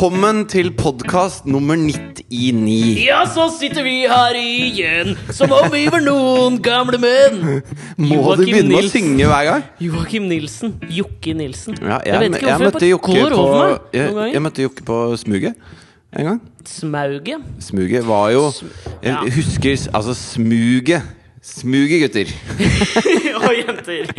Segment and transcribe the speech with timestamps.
[0.00, 3.02] Velkommen til podkast nummer 99.
[3.04, 7.42] Ja, så sitter vi her igjen, som om vi var noen gamle menn.
[8.00, 9.66] Må du begynne med å synge hver gang?
[9.84, 10.72] Joakim Nilsen.
[10.88, 11.76] Jokke Nilsen.
[11.84, 14.98] Ja, jeg, vet ikke jeg hvorfor jeg, bare går på jeg, jeg møtte Jokke på
[15.20, 15.76] Smuget
[16.16, 16.40] en gang.
[16.64, 17.44] Smauget.
[17.68, 18.46] Smuget var jo
[19.04, 19.18] ja.
[19.18, 21.04] Jeg husker altså Smuget.
[21.40, 22.28] Smuget, gutter.
[23.46, 24.10] og jenter.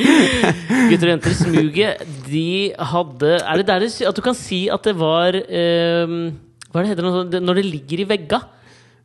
[0.89, 1.35] Gutter og jenter.
[1.38, 2.45] Smuget, de
[2.91, 6.15] hadde Er det der at du kan si at det var ehm,
[6.71, 8.41] Hva er det heter det, når det ligger i vegga?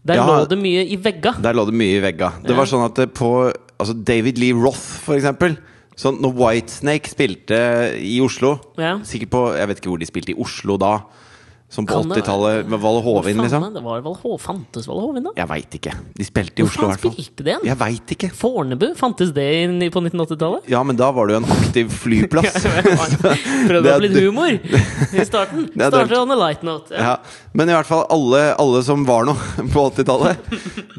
[0.07, 0.25] Der Ja.
[0.25, 1.35] lå det mye i vegga.
[1.43, 2.31] Der lå det mye i vegga.
[2.47, 3.31] Det var sånn at på
[3.77, 5.59] altså David Lee Roth, for eksempel.
[5.99, 7.59] Sånn, når Whitesnake spilte
[8.05, 8.99] i Oslo Ja.
[9.01, 10.99] Sikkert på Jeg vet ikke hvor de spilte i Oslo da.
[11.69, 13.65] Som på 80-tallet, med Valle Hovin, liksom.
[13.75, 15.33] Det var Val Hå- Fantes Valle Hovin, da?
[15.37, 15.93] Jeg veit ikke.
[16.15, 17.11] De spilte i Oslo, i hvert fall.
[17.17, 17.65] spilte det igjen?
[17.67, 18.29] Jeg vet ikke.
[18.39, 18.87] Fornebu?
[18.97, 20.69] Fantes det inn- på 1980-tallet?
[20.71, 22.55] Ja, men da var det jo en aktiv flyplass.
[23.67, 25.67] Prøvde å få litt humor i starten.
[25.77, 26.95] Det er Starter on a light note.
[26.95, 27.17] Ja.
[27.17, 30.47] Ja, men i hvert fall alle, alle som var noe på 80-tallet,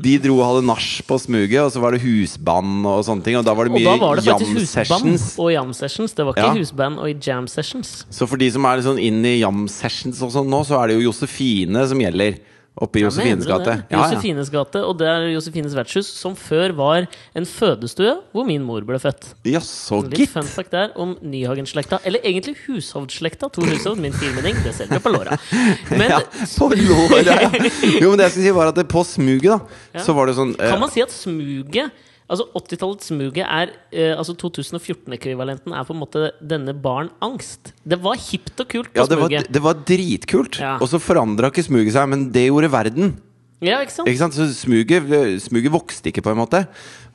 [0.04, 3.40] de dro og hadde nach på smuget, og så var det husband og sånne ting.
[3.40, 5.28] Og da var det Og mye da var det jam faktisk husband sessions.
[5.40, 6.14] og jam sessions.
[6.18, 6.60] Det var ikke Ja.
[6.60, 7.96] husband og jam sessions.
[8.12, 10.80] Så for de som er litt sånn inn i jam sessions og sånn nå, så
[10.82, 12.40] er det jo Josefine som gjelder.
[12.78, 13.74] Oppe i Josefines Mener gate.
[13.90, 14.00] Ja, ja.
[14.06, 18.86] Josefines gate, og det er Josefines vertshus, som før var en fødestue hvor min mor
[18.86, 19.32] ble født.
[19.50, 20.30] ja, så Litt gitt.
[20.36, 21.98] fun fact der om Nyhagen-slekta.
[22.06, 23.50] Eller egentlig hushovdslekta.
[23.50, 24.62] Tor Hushovd, min firmenning.
[24.62, 25.40] Det ser vi på låra.
[25.90, 27.50] Men Ja, på låra, ja.
[28.04, 29.60] Jo, men det jeg skulle si, var at det på smuget, da,
[29.98, 30.04] Ja.
[30.06, 31.90] så var det sånn eh, Kan man si at smuget
[32.28, 37.72] Altså 80-tallets smuget er eh, Altså 2014-ekvivalenten er på en måte denne barn angst.
[37.88, 40.60] Det var hipt og kult på ja, det var, det var dritkult.
[40.60, 40.76] Ja.
[40.84, 43.16] Og så forandra ikke smuget seg, men det gjorde verden.
[43.64, 44.10] Ja, ikke sant?
[44.12, 44.36] Ikke sant?
[44.38, 45.08] Så smuget,
[45.42, 46.66] smuget vokste ikke, på en måte.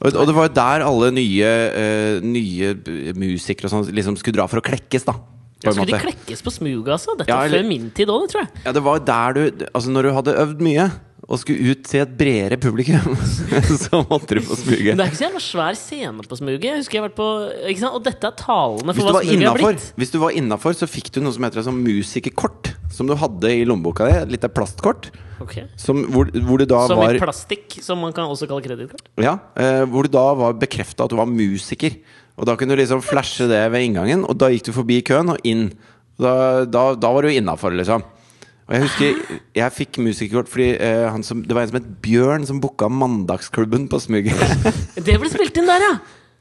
[0.01, 2.73] Og, og det var jo der alle nye, uh, nye
[3.15, 5.15] musikere og sånn liksom skulle dra for å klekkes, da.
[5.63, 7.15] Ja, Skulle de klekkes på smuget, altså?
[7.15, 8.51] Dette Ja, er eller- før min tid òg, tror jeg.
[8.65, 10.91] Ja, det var der du Altså, når du hadde øvd mye,
[11.33, 13.15] og skulle ut til et bredere publikum,
[13.83, 14.99] så måtte du på Men smuget.
[14.99, 16.67] det er ikke så jævla svær scene på smuget.
[16.69, 17.29] Jeg husker jeg har vært på
[17.73, 17.97] ikke sant?
[17.97, 19.87] Og dette er talene for hva smuget innafor, blitt.
[20.03, 22.75] hvis du var innenfor, så fikk du noe som heter et sånn musikerkort.
[22.93, 24.17] Som du hadde i lommeboka di.
[24.21, 25.09] Et lite plastkort.
[25.41, 25.65] Okay.
[25.81, 29.09] Som, hvor, hvor du da Som var i plastikk, som man kan også kalle kredittkort.
[29.25, 31.97] Ja, eh, hvor du da var bekrefta at du var musiker.
[32.37, 35.33] Og da kunne du liksom flashe det ved inngangen, og da gikk du forbi køen
[35.33, 35.71] og inn.
[36.21, 36.35] Da,
[36.69, 38.05] da, da var du innafor, liksom.
[38.73, 41.91] Og jeg husker jeg fikk musikerkort fordi uh, han som, det var en som het
[42.01, 44.33] Bjørn, som booka Mandagsklubben på Smuget.
[45.07, 45.93] Det ble spilt inn der, ja!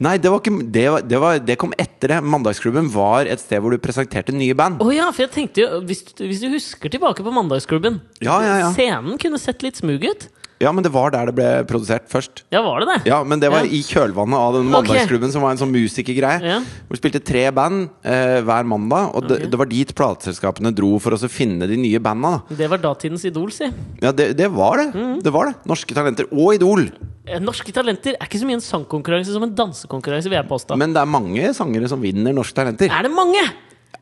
[0.02, 2.22] Nei, det, var ikke, det, var, det, var, det kom etter det.
[2.25, 4.80] Mandagsklubben var et sted hvor du presenterte nye band.
[4.81, 8.40] Oh, ja, for jeg tenkte jo Hvis, du- hvis du husker tilbake på Mandagsklubben Ja,
[8.42, 8.72] ja, ja.
[8.74, 10.25] Scenen kunne sett litt smug ut.
[10.61, 12.44] Ja, men det var der det ble produsert først.
[12.53, 12.97] Ja, var det det?
[13.09, 13.72] Ja, men det var Ja.
[13.73, 16.39] i kjølvannet av den mandagsklubben, mandagsklubben, som var en sånn musikergreie.
[16.45, 16.59] Ja.
[16.88, 19.50] Hvor vi spilte tre band eh, hver mandag, og det, Ok.
[19.51, 22.44] det var dit plateselskapene dro for å finne de nye banda.
[22.50, 23.66] Det var datidens Idol, si.
[24.01, 24.94] Ja, det, det var det.
[24.94, 25.21] Mm.
[25.23, 25.55] Det var det.
[25.66, 26.88] Norske Talenter og Idol.
[27.27, 30.77] Eh, Norske Talenter er ikke så mye en sangkonkurranse som en dansekonkurranse, vil jeg påstå.
[30.77, 32.89] Men det er mange sangere som vinner Norske Talenter.
[32.91, 33.41] er det mange?!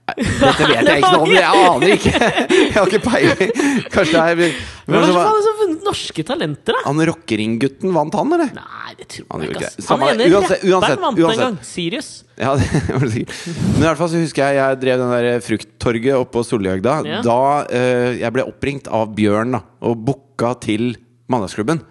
[0.10, 2.12] Dette vet jeg ikke noe om, jeg aner ikke!
[2.70, 3.52] Jeg har ikke peiling.
[3.94, 6.82] Kanskje det er Hvem er det som har vunnet Norske Talenter, da?
[6.88, 8.50] Han rockering-gutten vant han, eller?
[8.58, 9.70] Nei, det tror jeg ikke.
[9.70, 9.90] ass.
[9.92, 11.60] Han ene uansett- rapperen uansett- vant en gang.
[11.70, 12.10] Sirius.
[12.42, 13.46] Ja, det var det sikkert.
[13.60, 16.96] Men i hvert fall så husker jeg jeg drev den der frukttorget oppe på Solhjøgda.
[17.14, 17.22] Ja.
[17.30, 17.38] Da
[17.70, 20.96] eh, jeg ble oppringt av Bjørn da og booka til
[21.30, 21.84] Mandagsklubben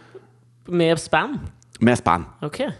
[0.75, 1.38] Med span.
[1.81, 2.26] med span.
[2.42, 2.75] Okay.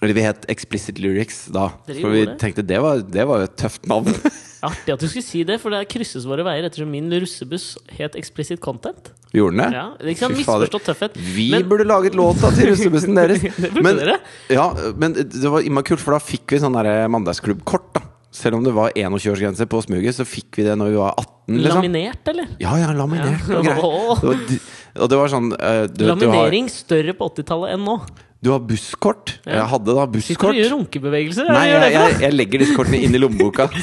[0.00, 1.68] Eller vi het Explicit Lyrics da.
[1.90, 2.38] For vi det?
[2.40, 4.08] tenkte det var, det var jo et tøft navn.
[4.66, 8.16] Artig at du skulle si det, for det krysses våre veier ettersom min russebuss het
[8.18, 9.12] Explicit Content.
[9.32, 9.76] Gjorde den det?
[9.76, 11.16] Ja, det ikke sant, Misforstått tøffhet.
[11.36, 13.42] Vi Men- burde laget låta til russebussen deres.
[13.62, 14.18] Det burde men, dere.
[14.50, 17.92] Ja, men det var innmari kult, for da fikk vi sånn der mandagsklubbkort.
[17.94, 18.02] da
[18.34, 21.58] Selv om det var 21-årsgrense på smuget, så fikk vi det når vi var 18.
[21.58, 21.78] Liksom.
[21.78, 22.48] Laminert, eller?
[22.60, 23.56] Ja, ja, laminert Ja.
[23.58, 24.58] og Det var
[24.98, 28.00] Og det var sånn uh, du, du, har, Laminering større på 80-tallet enn nå.
[28.44, 29.38] Du har busskort.
[29.44, 29.62] Ja.
[29.62, 30.28] Jeg hadde da busskort.
[30.30, 31.50] Sitter du og gjør runkebevegelser?
[31.50, 33.66] Nei, jeg, jeg, jeg legger disse kortene inn i lommeboka.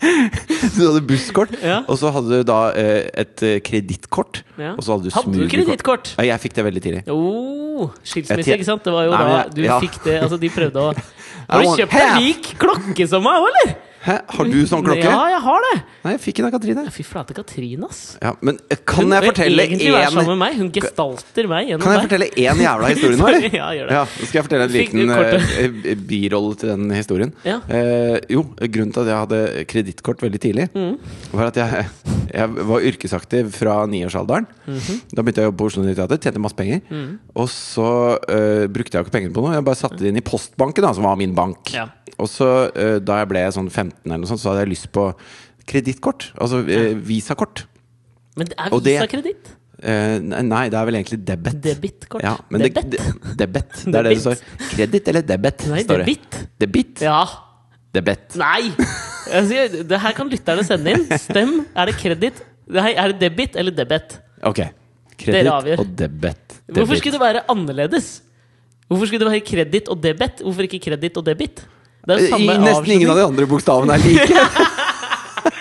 [0.60, 1.82] Så du hadde busskort, Ja.
[1.86, 4.42] og så hadde du da eh, et eh, kredittkort.
[4.56, 4.72] Ja.
[4.72, 6.14] Og så hadde du Hadde du kredittkort?
[6.16, 7.02] Ja, jeg fikk det veldig tidlig.
[7.12, 8.84] Oh, skilsmisse, ikke sant?
[8.84, 10.90] Det var jo Nei, da du fikk det Altså, de prøvde å
[11.50, 13.74] Har du kjøpt deg lik klokke som meg òg, eller?
[14.00, 15.04] Hæ, har du sånn klokke?
[15.04, 15.72] Ja, jeg har det!
[16.06, 16.82] Nei, jeg fikk den av Katrine.
[16.94, 17.98] Fy flate, Katrine, ass.
[18.22, 20.54] Ja, men eh, kan Hun jeg fortelle én med meg.
[20.56, 23.44] Hun gestalter meg gjennom Kan jeg fortelle én jævla historie nå, eller?
[23.60, 23.98] Ja, gjør det.
[23.98, 27.34] Ja, så skal jeg fortelle en liten eh, birolle til den historien.
[27.44, 27.58] Ja.
[27.68, 29.42] Uh, jo, grunnen til at jeg hadde
[29.74, 30.96] kredittkort veldig tidlig, Mm.
[31.34, 31.84] var at jeg,
[32.30, 34.46] jeg var yrkesaktiv fra niårsalderen.
[34.64, 35.00] Mhm.
[35.12, 36.80] Da begynte jeg å jobbe på Oslo Nye Teater, tjente masse penger.
[36.88, 37.18] Mm.
[37.36, 40.20] Og så uh, brukte jeg jo ikke pengene på noe, jeg bare satte det inn
[40.22, 41.74] i postbanken, da, som var min bank.
[41.76, 41.90] Ja.
[42.18, 44.90] Og så, eh, da jeg ble sånn 15 eller noe sånt, så hadde jeg lyst
[44.94, 45.06] på
[45.70, 46.30] kredittkort.
[46.40, 47.64] Altså eh, visakort.
[48.38, 49.52] Men det er visakreditt.
[49.80, 51.60] Eh, nei, det er vel egentlig debet.
[51.64, 52.24] Debitkort.
[52.24, 52.90] Ja, det, Debet.
[52.92, 53.78] det, debet.
[53.86, 54.42] Det er det det står.
[54.74, 55.64] Kreditt eller debet?
[55.70, 56.40] Nei, debit.
[56.60, 57.04] Debit?
[57.06, 57.22] Ja.
[57.96, 58.36] Debet.
[58.38, 58.70] Nei!
[59.30, 61.06] Altså, det her kan lytterne sende inn.
[61.18, 61.56] Stem.
[61.74, 62.42] Er det kreditt?
[62.70, 64.18] Er det debit eller debet?
[64.46, 64.60] Ok.
[65.20, 66.60] Kreditt og debet.
[66.70, 68.10] Hvorfor skulle det være annerledes?
[68.90, 70.40] Hvorfor skulle det være kreditt og debet?
[70.44, 71.64] Hvorfor ikke kreditt og debit?
[72.06, 74.38] Det er samme I, nesten nesten ingen av de andre bokstavene er like.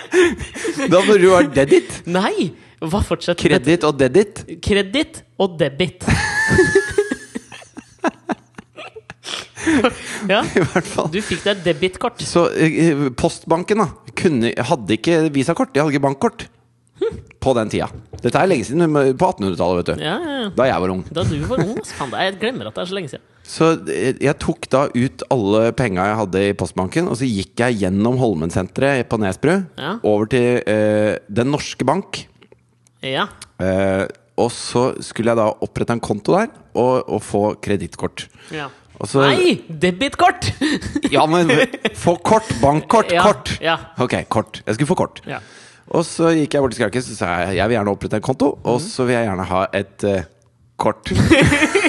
[0.94, 1.89] da burde du vært dedit.
[2.07, 2.51] Nei!
[2.80, 3.39] Hva fortsatt?
[3.41, 4.45] Kreditt og dedit.
[4.63, 6.06] Kreditt og debit.
[10.31, 11.09] ja, I hvert fall.
[11.12, 12.24] du fikk deg debitkort.
[12.24, 13.89] Så eh, Postbanken da
[14.19, 16.47] kunne, hadde ikke visakort, de hadde ikke bankkort.
[17.39, 17.88] På den tida.
[18.19, 20.03] Dette er lenge siden, på 1800-tallet, vet du.
[20.03, 20.47] Ja, ja, ja.
[20.56, 21.03] Da jeg var ung.
[21.07, 23.24] Da du var ung, jeg glemmer at det er så lenge siden.
[23.50, 27.80] Så jeg tok da ut alle penga jeg hadde i postbanken, og så gikk jeg
[27.81, 29.96] gjennom Holmensenteret på Nesbru, Ja.
[30.06, 32.28] over til eh, Den norske bank.
[33.01, 33.25] Ja.
[33.60, 34.06] Eh,
[34.40, 38.28] og så skulle jeg da opprette en konto der, og, og få kredittkort.
[38.54, 38.69] ja.
[39.07, 39.62] Så- Nei!
[39.72, 40.50] Debitkort!
[41.16, 41.48] Ja, men
[41.96, 42.44] få kort!
[42.62, 43.10] Bankkort!
[43.16, 43.54] Ja, Kort!
[43.63, 43.78] ja.
[43.98, 44.60] Ok, kort.
[44.68, 45.22] Jeg skulle få kort.
[45.25, 45.40] Ja.
[45.96, 48.25] Og så gikk jeg bort til skranken og sa jeg, jeg vil gjerne opprette en
[48.28, 48.90] konto, og Mhm.
[48.92, 50.28] så vil jeg gjerne ha et eh,
[50.78, 51.10] kort.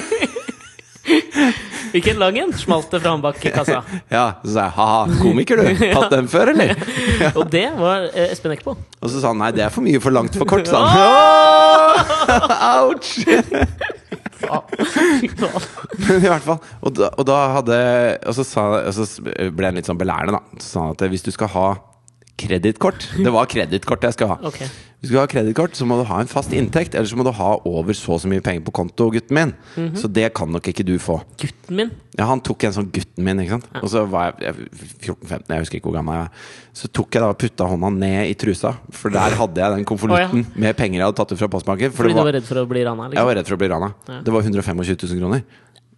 [1.97, 3.81] Ikke lang en, smalt det fra han bak i kassa.
[4.15, 5.69] Ja, Så sa jeg ha-ha, komiker du.
[5.95, 6.75] Hatt den før, eller?
[7.39, 8.75] Og det var eh, Espen Eckbo.
[9.01, 10.91] Og så sa han nei, det er for mye for langt for kort, sa han.
[12.81, 13.11] Ouch!
[16.01, 16.59] Men i hvert fall.
[16.81, 17.77] Og da, og da hadde
[18.25, 19.05] Og så, sa, og så
[19.53, 20.61] ble han litt sånn belærende, da.
[20.61, 21.67] Så sa han at hvis du skal ha
[22.41, 24.39] kredittkort Det var kredittkort jeg skulle ha.
[24.51, 24.61] Ok.
[25.01, 27.23] Hvis du skal ha kredittkort, så må du ha en fast inntekt, eller så må
[27.25, 29.53] du ha over så og så mye penger på konto, gutten min.
[29.97, 31.15] Så det kan nok ikke du få.
[31.41, 31.89] Gutten min.
[32.19, 33.65] Ja, han tok en sånn gutten min, ikke sant.
[33.81, 36.45] Og så var jeg, jeg 14-15, jeg husker ikke hvor gammel jeg var.
[36.83, 39.87] Så tok jeg da og putta hånda ned i trusa, for der hadde jeg den
[39.89, 41.89] konvolutten med penger jeg hadde tatt ut fra postbanken.
[41.95, 43.09] For Fordi det du var, var redd for å bli rana?
[43.09, 43.31] jeg Liksom.
[43.31, 43.91] var redd for å bli rana.
[44.21, 45.43] Det var 125 000 kroner.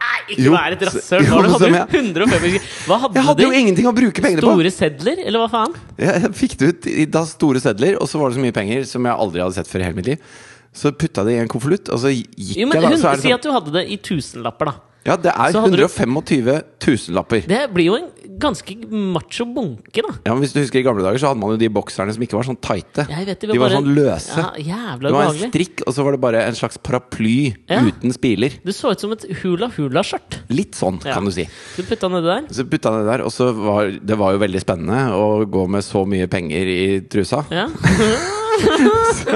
[0.03, 1.23] Nei, ikke Jo, vær et rasshøl!
[1.23, 4.43] jo, hadde som du jeg- 125 Hva hadde, Jeg hadde jo ingenting å bruke pengene
[4.43, 4.51] på!
[4.51, 5.75] Store sedler, eller hva faen?
[6.03, 8.83] Jeg fikk det ut i da store sedler, og så var det så mye penger
[8.89, 10.33] som jeg aldri hadde sett før i hele mitt liv.
[10.73, 12.89] Så putta det i en konvolutt, og så gikk Jo, men jeg da.
[12.89, 14.75] hun, Så det Si sånn, at du hadde det i tusenlapper, da.
[15.05, 17.45] Ja, det er så hadde du- 125 tusenlapper.
[17.47, 18.09] Det blir jo en
[18.39, 20.13] ganske macho bunke, da.
[20.25, 22.23] Ja, men Hvis du husker I gamle dager så hadde man jo de bokserne som
[22.23, 23.05] ikke var sånn tighte.
[23.07, 24.45] Vet, de var bare- sånn løse.
[24.65, 27.79] Ja, Det var en strikk, og så var det bare en slags paraply Ja.
[27.81, 28.51] uten spiler.
[28.63, 30.39] Det så ut som et hula-hula-skjørt.
[30.49, 31.13] Litt sånn, Ja.
[31.13, 31.47] kan du si.
[31.77, 32.47] Du putta nedi der.
[32.53, 35.81] Så putta nedi der, og så var det var jo veldig spennende å gå med
[35.83, 37.45] så mye penger i trusa.
[37.51, 37.67] Ja.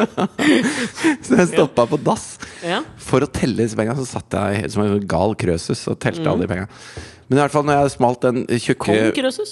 [1.25, 2.25] Så jeg stoppa på dass
[2.63, 2.81] ja.
[3.01, 3.95] for å telle disse penga.
[3.97, 6.31] Så satt jeg som en gal krøsus og telte Mm.
[6.31, 6.67] alle de penga.
[7.27, 9.51] Men i hvert fall når jeg smalt den tjukke Kong Krøsus.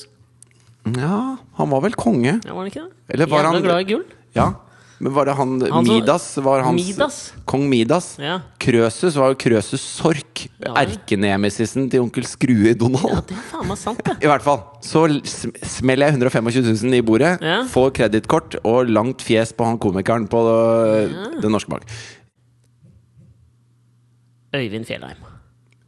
[0.95, 2.37] Ja, han var vel konge.
[2.45, 2.91] Ja, var han ikke det?
[3.15, 4.05] Eller var Jævla han- glad i gull.
[4.35, 4.47] Ja.
[4.99, 6.25] Men var det han, Han så, Midas?
[6.37, 7.17] Var hans, Midas?
[7.45, 8.13] Kong Midas?
[8.21, 8.37] Ja.
[8.63, 10.45] Krøsus var jo Krøsus Sork.
[10.63, 10.71] Ja.
[10.85, 14.15] Erkenemesisen til onkel Skrue i ja, det er faen meg sant, det.
[14.23, 14.61] I hvert fall.
[14.85, 15.03] Så
[15.67, 17.63] smeller jeg 125 000 i bordet, Ja.
[17.71, 21.27] får kredittkort og langt fjes på han komikeren på ja.
[21.43, 21.83] Den norske bank.
[24.55, 25.19] Øyvind Fjellheim.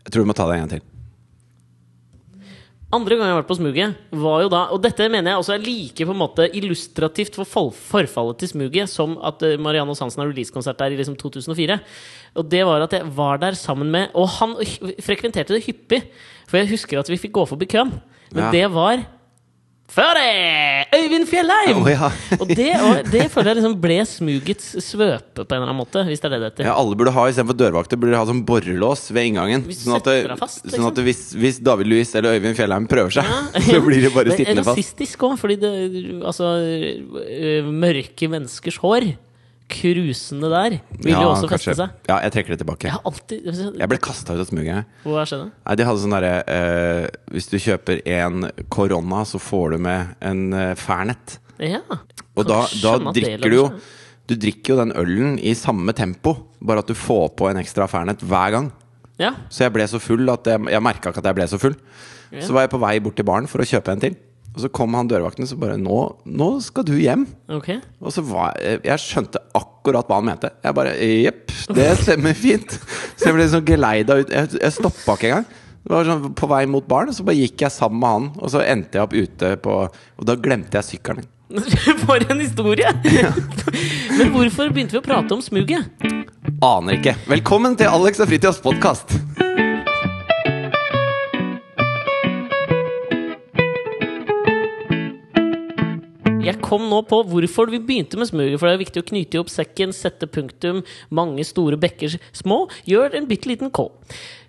[0.04, 0.97] Jeg tror du må ta det en gang til.
[2.88, 5.56] Andre gang jeg har vært på smuget, var jo da Og dette mener jeg også
[5.58, 7.44] er like på en måte illustrativt for
[7.76, 11.80] forfallet til smuget som at eh, Marianne Hansen har releasekonsert der i liksom 2004.
[12.40, 14.56] Og det var at jeg var der sammen med Og han
[15.04, 16.06] frekventerte det hyppig,
[16.48, 17.92] for jeg husker at vi fikk gå forbi køen.
[18.32, 18.52] Men Ja.
[18.56, 19.04] det var
[19.92, 20.28] før det!
[20.98, 21.82] Øyvind Fjellheim!
[21.82, 22.10] Oh, ja.
[22.42, 26.04] og, det, og det føler jeg liksom ble smugets svøpe på en eller annen måte,
[26.08, 26.70] hvis det er det det heter.
[26.70, 29.68] Ja, alle burde ha Istedenfor dørvakter burde de ha sånn borrelås ved inngangen.
[29.76, 30.80] Sånn at, det, fast, liksom.
[30.80, 33.32] sånn at hvis, hvis David Louis eller Øyvind Fjellheim prøver seg,
[33.70, 34.76] så blir de bare sittende fast.
[34.76, 35.76] Det er rasistisk òg, fordi det
[36.18, 36.50] Altså,
[37.24, 39.12] øh, mørke menneskers hår,
[39.68, 41.96] krusende der, vil jo også feste seg.
[42.08, 42.88] Ja, jeg trekker det tilbake.
[42.88, 43.48] Jeg alltid
[43.82, 44.96] Jeg ble kasta ut av smuget.
[45.04, 45.50] Hva skjedde?
[45.52, 50.16] Nei, de hadde sånn derre eh, Hvis du kjøper en korona, så får du med
[50.24, 51.38] en uh, Fernet.
[51.60, 51.82] Ja.
[52.38, 53.70] Og da, da drikker du jo.
[54.28, 57.88] Du drikker jo den ølen i samme tempo, bare at du får på en ekstra
[57.92, 58.72] Fernet hver gang.
[59.22, 59.34] Ja.
[59.50, 61.78] Så jeg ble så full at jeg, jeg merka ikke at jeg ble så full.
[62.32, 62.44] Ja.
[62.44, 64.18] Så var jeg på vei bort til baren for å kjøpe en til.
[64.58, 67.28] Og så kom han dørvakten og så bare nå, 'Nå skal du hjem'.
[67.54, 67.78] Ok.
[68.02, 70.50] Og så var jeg Jeg skjønte akkurat hva han mente.
[70.64, 72.74] Jeg bare Jepp, det stemmer fint.
[73.16, 74.34] Så jeg ble sånn geleida ut.
[74.34, 75.46] Jeg, jeg stoppa ikke engang.
[75.86, 78.30] Det var sånn På vei mot baren, så bare gikk jeg sammen med han.
[78.42, 81.34] Og så endte jeg opp ute på Og da glemte jeg sykkelen min.
[82.08, 82.90] For en historie!
[84.18, 85.86] Men hvorfor begynte vi å prate om smuget?
[86.66, 87.14] Aner ikke.
[87.30, 89.14] Velkommen til Alex og Fritjofs podkast.
[96.68, 98.60] Kom nå på hvorfor vi begynte med smuget.
[98.60, 100.84] For det er viktig å knyte opp sekken, sette punktum.
[101.10, 102.66] Mange store bekker små.
[102.88, 103.88] Gjør en bitte liten K.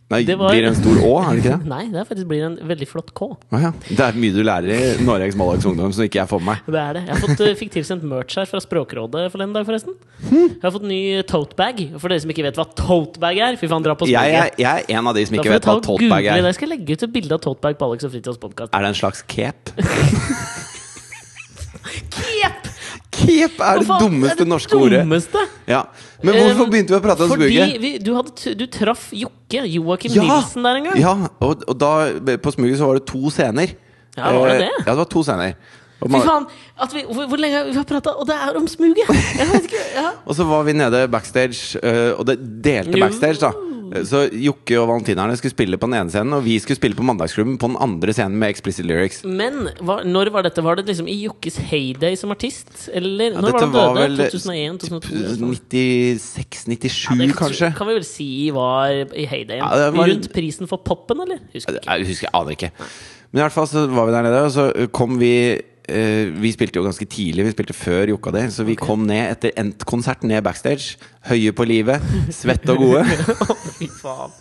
[0.09, 1.67] Nei, Det var- Blir det en stor Å, er det ikke det?
[1.69, 3.27] Nei, det er faktisk blir en veldig flott K.
[3.53, 3.73] Ah, ja.
[3.91, 6.63] Det er mye du lærer i Norges Malags Ungdom som ikke jeg får med meg.
[6.65, 7.03] Det er det.
[7.05, 9.93] Jeg har fått, eh, fikk tilsendt merch her fra Språkrådet forleden dag, forresten.
[10.31, 10.49] Hm.
[10.57, 12.01] Jeg har fått ny totebag.
[12.01, 14.41] For dere som ikke vet hva totebag er, fy faen, dra på Jeg smuget.
[14.41, 16.41] er, jeg er en av de som ikke vet hva google er.
[16.41, 16.45] det.
[16.49, 18.73] Jeg skal legge ut et bilde av totebag på Alex og Fritjofs podkast.
[18.73, 19.77] Er det en slags cape?
[21.89, 22.69] Kjep!
[23.19, 25.01] Cape er det dummeste norske ordet.
[25.03, 25.41] Dummeste.
[25.67, 25.83] Ja.
[26.23, 27.81] Men hvorfor Um, begynte vi å prate om Fordi smuget?
[27.83, 30.23] vi, du, hadde, du traff Jokke, Joakim Ja!
[30.29, 30.99] Nilsen, der en gang.
[31.01, 31.93] Ja, og, og da
[32.43, 33.75] på smuget så var det to scener.
[34.19, 34.71] Ja, var det Eh, det?
[34.87, 35.55] Ja, det var to scener.
[35.99, 36.45] Fy faen!
[36.95, 39.09] Vi, hvor, hvor lenge vi har prata Og det er om smuget!
[39.59, 40.13] Ikke, ja.
[40.29, 43.51] og så var vi nede backstage, eh, og det delte backstage, da.
[44.09, 47.05] Så Jokke og valentinerne skulle spille på den ene scenen, og vi skulle spille på
[47.07, 49.23] Mandagsklubben på den andre scenen med explicit lyrics.
[49.25, 50.63] Men hva, når var dette?
[50.65, 52.89] Var det liksom i Jokkes heyday som artist?
[52.93, 54.17] Eller Ja, når var han var døde?
[54.19, 54.81] vel 2001?
[54.89, 56.19] 2002?
[56.19, 57.71] 96-97, Det kanskje?
[57.79, 59.65] Kan vi vel si var i heydayen.
[59.65, 61.39] Ja, var- Rundt prisen for poppen, eller?
[61.55, 61.87] Husker ikke.
[61.99, 62.71] Jeg husker, jeg aner ikke.
[63.33, 65.33] Men i hvert fall så var vi der nede, og så kom vi
[65.89, 69.33] eh, Vi spilte jo ganske tidlig, vi spilte før Jokka di, så vi kom ned
[69.33, 70.99] etter endt konsert, ned backstage.
[71.29, 72.05] Høye på livet,
[72.35, 73.05] svette og gode.
[73.79, 74.35] Fy faen.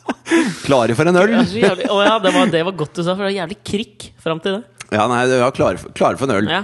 [0.66, 1.36] Klare for en øl!
[1.48, 4.10] Det, oh, ja, det var, det var godt du sa, for det var jævlig krikk
[4.24, 4.64] fram til det.
[4.94, 6.50] Ja, nei, det var klare klare for en øl.
[6.52, 6.64] Ja.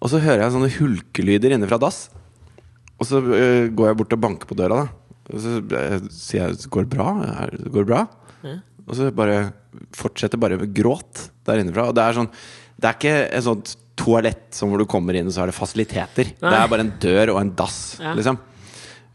[0.00, 2.06] Og så hører jeg sånne hulkelyder inne fra dass.
[3.00, 5.06] Og så øh, går jeg bort og banker på døra, da.
[5.32, 8.06] Og så øh, sier jeg 'går det bra?' Går det bra?
[8.44, 8.58] Ja.
[8.86, 9.52] Og så bare
[9.96, 11.88] fortsetter bare med gråt der innenfra.
[11.90, 12.30] Og det er sånn
[12.76, 15.56] Det er ikke et sånt toalett som hvor du kommer inn, og så er det
[15.56, 16.34] fasiliteter.
[16.42, 16.50] Nei.
[16.52, 18.12] Det er bare en dør og en dass, Ja.
[18.18, 18.38] liksom.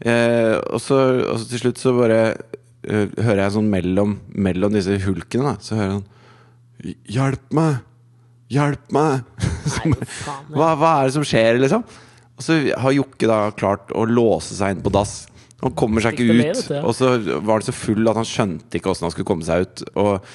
[0.02, 0.98] Eh, og, så,
[1.30, 5.62] og så til slutt så bare uh, hører jeg sånn mellom, mellom disse hulkene, da,
[5.62, 6.08] så hører jeg sånn
[7.14, 7.76] Hjelp meg!
[8.50, 9.28] Hjelp meg!
[9.86, 10.48] Nei, faen.
[10.50, 11.84] Hva, hva er det som skjer, liksom?
[12.34, 15.20] Og så har Jokke da klart å låse seg inn på dass.
[15.62, 16.72] Han kommer seg ikke ut.
[16.82, 17.12] Og så
[17.46, 19.84] var det så full at han skjønte ikke åssen han skulle komme seg ut.
[19.94, 20.32] Og,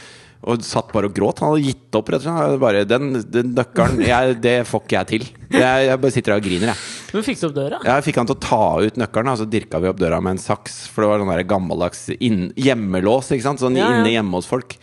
[0.48, 1.40] og satt bare og gråt.
[1.42, 2.60] Han hadde gitt opp, rett og slett.
[2.62, 5.26] Bare, den, den nøkkelen, jeg, det får ikke jeg til.
[5.56, 6.84] Jeg, jeg bare sitter der og griner, jeg.
[7.16, 7.80] Men fikk du opp døra?
[7.88, 10.36] Jeg fikk han til å ta ut nøkkelen, og så dirka vi opp døra med
[10.38, 10.78] en saks.
[10.94, 13.64] For det var sånn gammeldags inn, hjemmelås, ikke sant?
[13.64, 14.00] Sånn Ja, ja.
[14.02, 14.78] inne hjemme hos folk.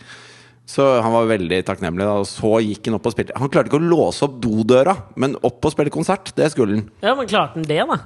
[0.65, 2.03] Så han var veldig takknemlig.
[2.09, 2.17] Da.
[2.23, 3.37] Og så gikk han opp og spilte.
[3.39, 6.87] Han klarte ikke å låse opp dodøra, men opp og spille konsert, det skulle han.
[7.05, 7.99] Ja, men klarte han det, da?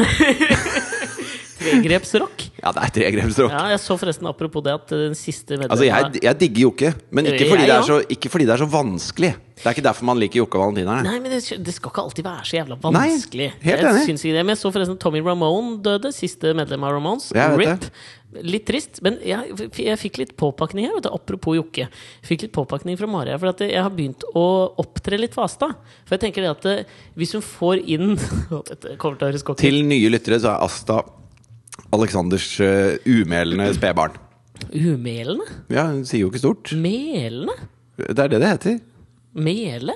[1.57, 2.45] Tregrepsrock?
[2.61, 3.53] Ja, det er tregrepsrock.
[3.53, 6.93] Ja, jeg så forresten apropos det at den siste medlemmet Altså, jeg, jeg digger Jokke,
[7.11, 9.33] men ikke Jeg fordi, det er så, ikke fordi det er så vanskelig.
[9.57, 11.01] Det er ikke derfor man liker Jokke og valentinerne.
[11.07, 13.47] Nei, men det, det skal ikke alltid være så jævla vanskelig.
[13.55, 14.05] Nei, helt jeg enig.
[14.05, 16.11] syns ikke det, Men jeg så forresten Tommy Ramone døde.
[16.13, 17.31] Siste medlem av Ramones.
[17.33, 17.89] Jeg RIP.
[18.43, 20.93] Litt trist, men jeg, jeg fikk litt påpakning her.
[20.99, 21.87] Vet du, apropos Jokke.
[22.27, 23.39] Fikk litt påpakning fra Maria.
[23.41, 24.45] For at jeg har begynt å
[24.83, 25.71] opptre litt for Asta.
[26.05, 28.13] For jeg tenker det at eh, hvis hun får inn.
[29.63, 31.01] Til nye lyttere så er Asta
[31.95, 34.17] Alexanders uh, umelende spedbarn.
[34.73, 35.45] Umelende?
[35.71, 36.73] Ja, hun sier jo ikke stort.
[36.75, 37.55] Melende?
[37.97, 38.79] Det er det det heter.
[39.37, 39.93] Mele?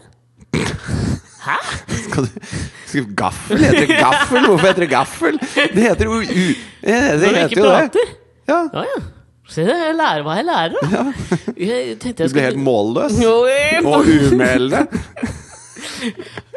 [1.42, 1.58] Hæ?
[1.90, 2.44] Skal du,
[2.86, 3.58] skal, gaffel?
[3.58, 4.46] Heter det gaffel?
[4.46, 5.40] Hvorfor heter det gaffel?
[5.56, 6.22] Det heter jo u...
[6.22, 8.14] Det, det Når du heter ikke prater?
[8.48, 9.02] Ja, Ja, ja.
[9.52, 11.00] Se, jeg lærer hva jeg lærer, da.
[11.60, 13.18] Jeg tenkte Du jeg ble helt målløs.
[13.84, 14.86] Og umelende.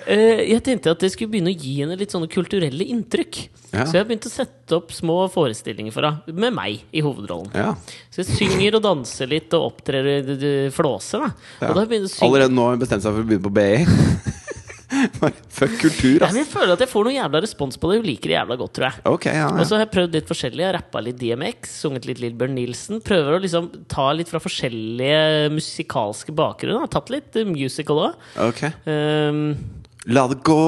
[0.06, 3.38] Eh, Jeg tenkte at det skulle begynne å gi henne litt sånne kulturelle inntrykk.
[3.72, 3.86] Ja.
[3.88, 7.48] Så jeg begynte å sette opp små forestillinger for henne, med meg i hovedrollen.
[7.56, 7.72] Ja.
[8.12, 11.18] Så jeg synger og danser litt og opptrer d- flåse.
[11.24, 11.32] Da.
[11.70, 14.32] Og da jeg Allerede nå har hun bestemt seg for å begynne på BI.
[15.58, 16.32] Fuck kultur, Nei, ass.
[16.34, 17.98] men Jeg føler at jeg får noen jævla respons på det.
[18.00, 19.04] Hun liker det jævla godt, tror jeg.
[19.14, 20.62] Okay, ja, Og så har jeg prøvd litt forskjellig.
[20.64, 23.00] Jeg har rappa litt DMX, sunget litt Lillbjørn Nilsen.
[23.04, 26.84] Prøver å liksom ta litt fra forskjellige musikalske bakgrunner.
[26.84, 28.28] Har tatt litt eh, musical òg.
[28.50, 28.72] Okay.
[28.90, 29.44] Um,
[30.04, 30.60] La det gå,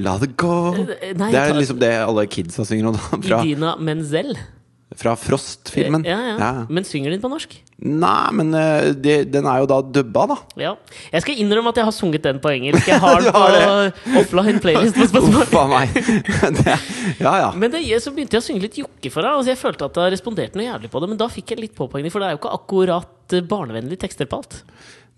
[0.00, 0.54] la det gå.
[0.96, 1.58] Eh, nei, Det er tar...
[1.60, 2.96] liksom det alle kidsa synger.
[3.20, 4.32] Fra, Idina Menzel.
[4.96, 6.04] fra Frost-filmen.
[6.08, 6.52] Ja, ja.
[6.72, 7.58] Men synger den på norsk?
[7.84, 10.36] Nei, men eh, det, den er jo da dubba, da.
[10.56, 10.70] Ja.
[11.12, 12.86] Jeg skal innrømme at jeg har sunget den på engelsk.
[12.88, 15.92] Jeg har den på offline playlist Uff a meg.
[16.54, 16.76] Det,
[17.20, 17.50] ja, ja.
[17.52, 19.36] Men det, så begynte jeg å synge litt jokke for deg.
[19.36, 21.10] Altså jeg følte at jeg responderte noe jævlig på det.
[21.12, 24.30] Men da fikk jeg litt påpakning, for det er jo ikke akkurat eh, barnevennlige tekster
[24.30, 24.56] på alt.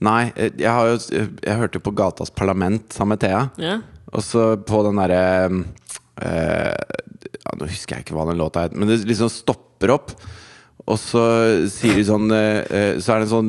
[0.03, 3.45] Nei, eh, jeg har jo Jeg hørte på Gatas Parlament sammen med Thea.
[3.63, 3.77] Ja.
[4.11, 5.23] Og så på den derre
[6.27, 10.17] eh, ja, Nå husker jeg ikke hva den låta het, men det liksom stopper opp.
[10.87, 11.23] Og så
[11.73, 13.49] sier de sånn eh, eh, Så er det sånn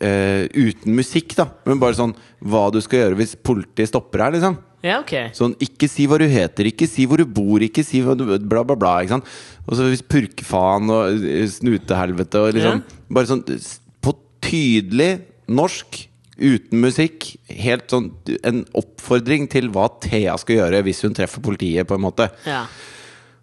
[0.00, 1.48] eh, uten musikk, da.
[1.68, 4.56] Men bare sånn hva du skal gjøre hvis politiet stopper her, liksom.
[4.86, 5.12] ja, ok.
[5.36, 8.24] Sånn, ikke si hva du heter, ikke si hvor du bor, ikke si hva du
[8.38, 8.94] Bla, bla, bla.
[9.02, 9.28] Ikke sant?
[9.66, 12.78] Og så hvis purkefaen og eh, snutehelvete og liksom
[13.10, 15.10] Bare sånn s- på tydelig
[15.48, 16.04] norsk,
[16.38, 17.32] uten musikk.
[17.50, 18.12] Helt sånn
[18.46, 22.28] en oppfordring til hva Thea skal gjøre hvis hun treffer politiet, på en måte.
[22.46, 22.62] Ja.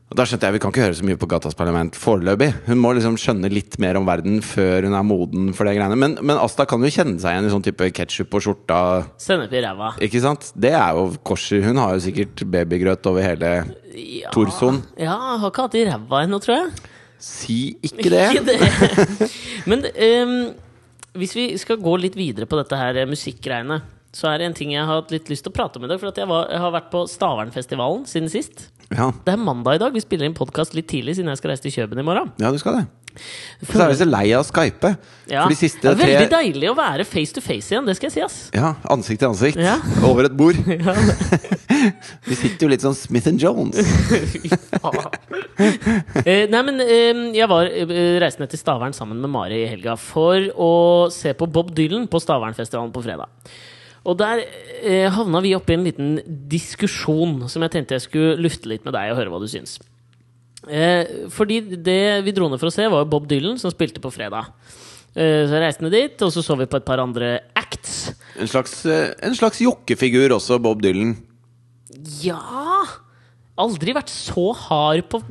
[0.05, 2.51] Og da skjønte jeg vi kan ikke høre så mye på Gatas Parlament foreløpig.
[2.67, 5.97] Hun må liksom skjønne litt mer om verden før hun er moden for det greiene.
[5.97, 8.77] Men, men Asta kan jo kjenne seg igjen i sånn type ketsjup på skjorta.
[9.21, 9.95] Sennep i ræva.
[10.05, 10.51] Ikke sant?
[10.53, 11.65] Det er jo korset.
[11.65, 13.51] Hun har jo sikkert babygrøt over hele
[13.95, 14.29] Ja.
[14.35, 14.81] Torson.
[15.00, 16.93] Ja, har ikke hatt det i ræva ennå, tror jeg.
[17.25, 17.57] Si
[17.89, 18.24] ikke det!
[18.35, 19.29] Ikke det.
[19.71, 20.38] Men um,
[21.17, 23.81] hvis vi skal gå litt videre på dette her eh, musikkgreiene,
[24.15, 25.89] så er det en ting jeg har hatt litt lyst til å prate om i
[25.89, 26.00] dag.
[26.00, 28.67] For at jeg, var, jeg har vært på Stavernfestivalen siden sist.
[28.93, 29.93] Ja, Det er mandag i dag.
[29.95, 32.31] Vi spiller inn podkast litt tidlig siden jeg skal reise til Kjøben i morgen.
[32.41, 32.85] ja du skal det.
[33.63, 34.89] Så er vi så lei av å skype.
[35.31, 35.45] Ja.
[35.45, 38.09] For de det er veldig tre deilig å være face to face igjen, det skal
[38.09, 38.37] jeg si, ass.
[38.53, 39.61] Ja, ansikt til ansikt.
[39.61, 39.77] Ja.
[40.03, 40.59] Over et bord.
[40.75, 40.95] Ja,
[42.29, 43.79] Vi sitter jo litt sånn Smith and Jones.
[45.55, 49.69] Eh, nei, men eh, jeg var eh, reiste ned til Stavern sammen med Mari i
[49.69, 50.71] helga for å
[51.13, 53.31] se på Bob Dylan på Stavernfestivalen på fredag.
[54.05, 56.15] Og der eh, havna vi oppi en liten
[56.50, 59.79] diskusjon som jeg tenkte jeg skulle lufte litt med deg og høre hva du syns.
[60.65, 64.13] Eh, fordi det vi dro ned for å se, var Bob Dylan som spilte på
[64.13, 64.51] fredag.
[65.15, 68.13] Eh, så reiste ned dit, og så så vi på et par andre acts.
[68.38, 71.15] En slags, eh, en slags jokkefigur også, Bob Dylan.
[72.25, 72.41] Ja
[73.55, 75.21] Aldri vært så hard på,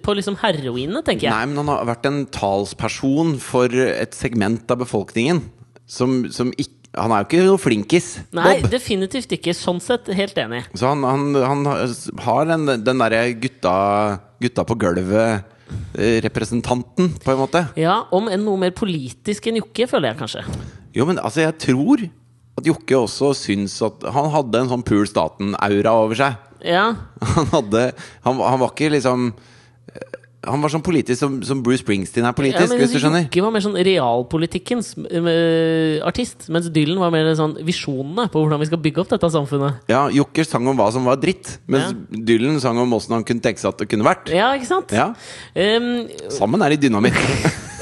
[0.00, 1.34] på liksom heroinene, tenker jeg.
[1.34, 5.42] Nei, men han har vært en talsperson for et segment av befolkningen
[5.84, 8.70] som, som ikke Han er jo ikke noe flinkis, Nei, Bob.
[8.70, 9.50] definitivt ikke.
[9.56, 10.60] Sånn sett, helt enig.
[10.78, 11.66] Så han, han, han
[12.26, 13.72] har den, den derre gutta,
[14.42, 17.64] gutta på gulvet-representanten, på en måte.
[17.80, 20.42] Ja, om enn noe mer politisk enn Jokke, føler jeg kanskje.
[20.94, 21.98] Jo, men altså, jeg tror
[22.54, 26.32] at Jokke også syns at Han hadde en sånn Pool Staten-aura over seg.
[26.64, 26.84] Ja,
[27.34, 27.80] Han hadde
[28.24, 29.32] Han, han var ikke liksom
[30.48, 33.26] Han var sånn politisk som, som Bruce Springsteen er ja politisk, men hvis du skjønner.
[33.26, 38.62] Jokke var mer sånn realpolitikkens uh, artist, mens Dylan var mer sånn visjonene på hvordan
[38.62, 39.84] vi skal bygge opp dette samfunnet.
[39.90, 43.44] Ja, Jokker sang om hva som var dritt, mens Dylan sang om åssen han kunne
[43.44, 44.32] tenke seg at det kunne vært.
[44.34, 44.94] Ja, ikke sant?
[44.94, 45.12] Ja,
[45.54, 47.14] Um, Sammen er de dynamitt.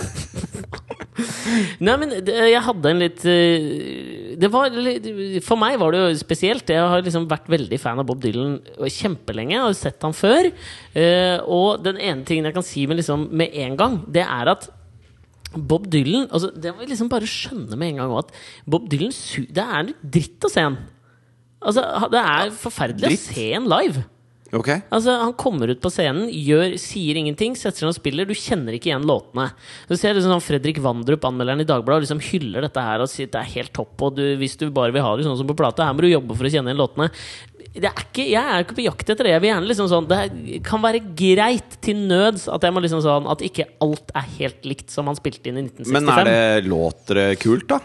[1.80, 5.06] nei, men det- jeg hadde en litt eh, Det var litt
[5.44, 6.66] For meg var det jo spesielt.
[6.68, 8.58] Jeg har liksom vært veldig fan av Bob Dylan
[8.90, 9.52] kjempelenge.
[9.56, 10.50] Jeg har sett han før.
[10.94, 14.52] Eh, og den ene tingen jeg kan si med, liksom, med en gang, det er
[14.54, 14.68] at
[15.52, 18.30] Bob Dylan altså, Det må vi liksom bare skjønne med en gang at
[18.66, 19.12] Bob Dylan
[19.52, 20.78] Det er litt dritt å se han.
[21.62, 23.28] Altså, det er forferdelig dritt?
[23.28, 24.04] å se en live.
[24.52, 24.68] Ok?
[24.92, 28.28] Altså, Han kommer ut på scenen, gjør, sier ingenting, setter seg ned og spiller.
[28.28, 29.46] Du kjenner ikke igjen låtene.
[29.88, 33.30] Du ser liksom sånn Fredrik Vandrup, anmelderen i Dagbladet, liksom hyller dette her og sier
[33.32, 33.94] det er helt topp.
[34.04, 36.10] Og du, hvis du bare vil ha det sånn som på plate, her må du
[36.12, 37.08] jobbe for å kjenne igjen låtene.
[37.72, 39.32] Det er ikke, jeg er ikke på jakt etter det.
[39.32, 43.00] Jeg vil gjerne liksom sånn Det kan være greit til nøds at jeg må liksom
[43.00, 45.94] sånn At ikke alt er helt likt som han spilte inn i 1965.
[45.96, 47.80] Men er det låter kult, da?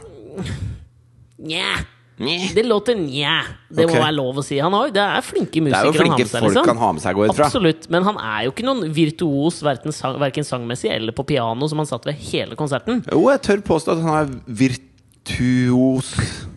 [1.48, 1.78] Nja.
[2.18, 3.44] Det Det låter nja.
[3.70, 3.94] Det okay.
[3.94, 4.58] må være lov å si.
[4.58, 6.42] Han har, det er flinke musikere er jo flinke seg.
[6.42, 6.70] folk Liksom.
[6.72, 7.50] han har med seg, går ut fra.
[7.52, 11.70] Absolutt, men han er jo ikke noen virtuos verken, sang, verken sangmessig eller på piano,
[11.70, 13.04] som han satt ved hele konserten.
[13.12, 16.14] Jo, jeg tør påstå at han er virtuos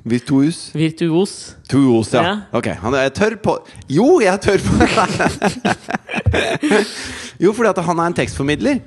[0.07, 0.71] Virtuos?
[0.73, 1.57] Virtuos.
[1.69, 2.23] Tuos, ja.
[2.23, 2.35] Ja.
[2.57, 2.71] Ok.
[2.81, 3.57] Han er, jeg tør på
[3.91, 4.79] Jo, jeg tør på
[7.43, 8.81] Jo, fordi at han er en tekstformidler.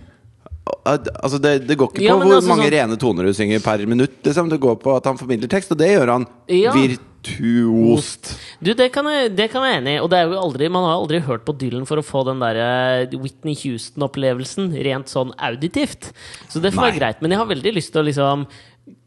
[0.86, 3.34] Al- Altså det, det går ikke Ja, på hvor altså mange sånn- rene toner du
[3.34, 4.18] synger per minutt.
[4.24, 4.50] Liksom.
[4.52, 6.74] Det går på at han formidler tekst, og det gjør han Ja.
[6.76, 8.34] virtuost.
[8.60, 10.02] Du, det kan, jeg, det kan jeg være enig i.
[10.04, 12.40] Og det er jo aldri, man har aldri hørt på Dylan for å få den
[12.44, 16.12] der eh, Whitney Houston-opplevelsen rent sånn auditivt.
[16.52, 17.22] Så det får være greit.
[17.24, 18.46] Men jeg har veldig lyst til å liksom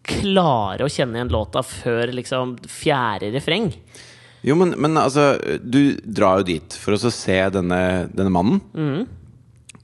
[0.06, 3.72] klare å kjenne igjen låta før liksom fjerde refreng.
[4.46, 8.60] Jo, men, men altså Du drar jo dit for å så se denne, denne mannen
[8.76, 9.06] Mm.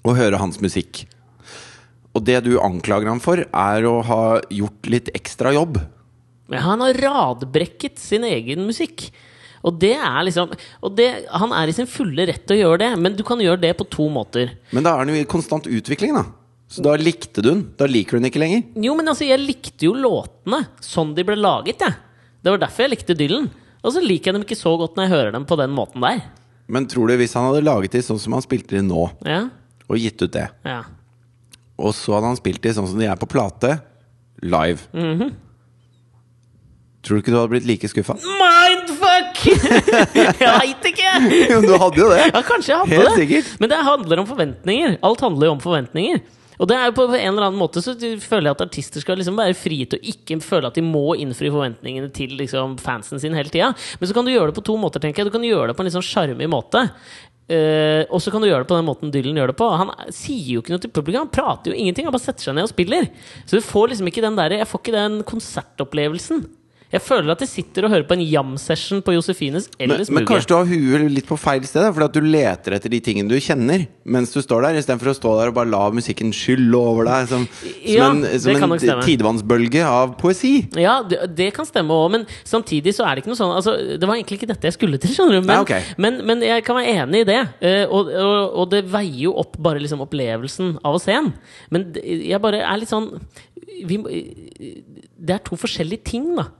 [0.06, 1.04] og høre hans musikk.
[2.12, 4.22] Og det du anklager ham for, er å ha
[4.52, 5.78] gjort litt ekstra jobb.
[6.52, 9.08] Ja, han har radbrekket sin egen musikk.
[9.62, 10.50] Og det er liksom
[10.82, 11.06] og det,
[11.38, 13.76] Han er i sin fulle rett til å gjøre det, men du kan gjøre det
[13.78, 14.56] på to måter.
[14.74, 16.26] Men da er han jo i konstant utvikling, da.
[16.72, 17.62] Så da likte du den.
[17.78, 18.62] Da liker du den ikke lenger.
[18.80, 21.98] Jo, men altså, jeg likte jo låtene sånn de ble laget, jeg.
[22.42, 23.50] Det var derfor jeg likte Dylan.
[23.82, 26.04] Og så liker jeg dem ikke så godt når jeg hører dem på den måten
[26.04, 26.22] der.
[26.72, 29.44] Men tror du hvis han hadde laget de sånn som han spilte de nå, Ja,
[29.90, 30.80] og gitt ut det, ja.
[31.78, 33.78] Og så hadde han spilt de sånn som de er på plate,
[34.42, 35.32] live Mhm.
[37.02, 38.14] Tror du ikke du hadde blitt like skuffa?
[38.14, 39.40] Mindfuck!
[40.14, 41.14] jeg veit ikke!
[41.50, 42.28] Jo, du hadde jo det!
[42.30, 43.16] Ja, kanskje jeg hadde Helt det.
[43.24, 43.48] sikkert.
[43.58, 44.94] Men det handler om forventninger.
[45.02, 46.20] Alt handler jo om forventninger.
[46.62, 49.18] Og det er jo på en eller annen måte så føler jeg at artister skal
[49.18, 53.18] liksom være frie til å ikke føle at de må innfri forventningene til liksom fansen
[53.18, 53.72] sin hele tida.
[53.98, 55.32] Men så kan du gjøre det på to måter, tenker jeg.
[55.32, 56.84] Du kan gjøre det på en litt sånn sjarmig måte.
[57.50, 59.68] Eh, og så kan du gjøre det på den måten Dylan gjør det på.
[59.82, 61.24] Han sier jo ikke noe til publikum.
[61.24, 62.06] Han prater jo ingenting.
[62.08, 63.08] Han bare setter seg ned og spiller.
[63.44, 66.46] Så du får liksom ikke den der Jeg får ikke den konsertopplevelsen.
[66.92, 70.26] Jeg føler at jeg sitter og hører på en jam-session på Josefines eller Men, men
[70.28, 71.86] kanskje du har huet litt på feil sted?
[71.88, 75.16] Fordi at du leter etter de tingene du kjenner mens du står der, istedenfor å
[75.16, 79.84] stå der og bare la musikken skylle over deg som, som en, som en tidevannsbølge
[79.86, 80.52] av poesi.
[80.76, 83.76] Ja, det, det kan stemme òg, men samtidig så er det ikke noe sånn altså,
[83.96, 85.46] Det var egentlig ikke dette jeg skulle til, skjønner du.
[85.46, 85.96] Men, Nei, okay.
[86.02, 87.40] men, men jeg kan være enig i det.
[87.64, 91.32] eh, og, og, og det veier jo opp bare liksom opplevelsen av å se en.
[91.72, 93.14] Men jeg bare er litt sånn
[93.86, 93.96] vi,
[95.16, 96.50] Det er to forskjellige ting, da.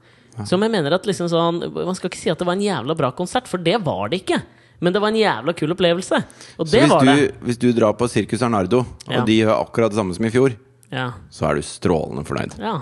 [0.48, 2.94] Som jeg mener at liksom sånn Man skal ikke si at det var en jævla
[2.96, 4.40] bra konsert, for det var det ikke.
[4.82, 6.18] Men det var en jævla kul opplevelse.
[6.58, 7.34] Og det var du, det.
[7.46, 9.24] hvis du drar på Circus Arnardo, og Ja.
[9.24, 10.56] de gjør akkurat det samme som i fjor,
[10.92, 11.12] Ja.
[11.30, 12.56] så er du strålende fornøyd.
[12.58, 12.80] Ja.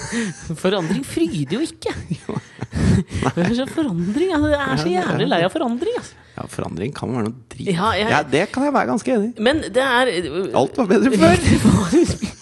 [0.62, 1.92] Forandring fryder jo ikke.
[3.76, 5.96] Forandring altså, Jeg er så jævlig lei av forandring.
[6.00, 6.14] Altså.
[6.36, 7.70] Ja, forandring kan være noe drit.
[7.72, 9.40] Ja, jeg- Ja, det kan jeg være ganske enig i.
[9.42, 10.10] Men det er
[10.54, 11.36] Alt var bedre før.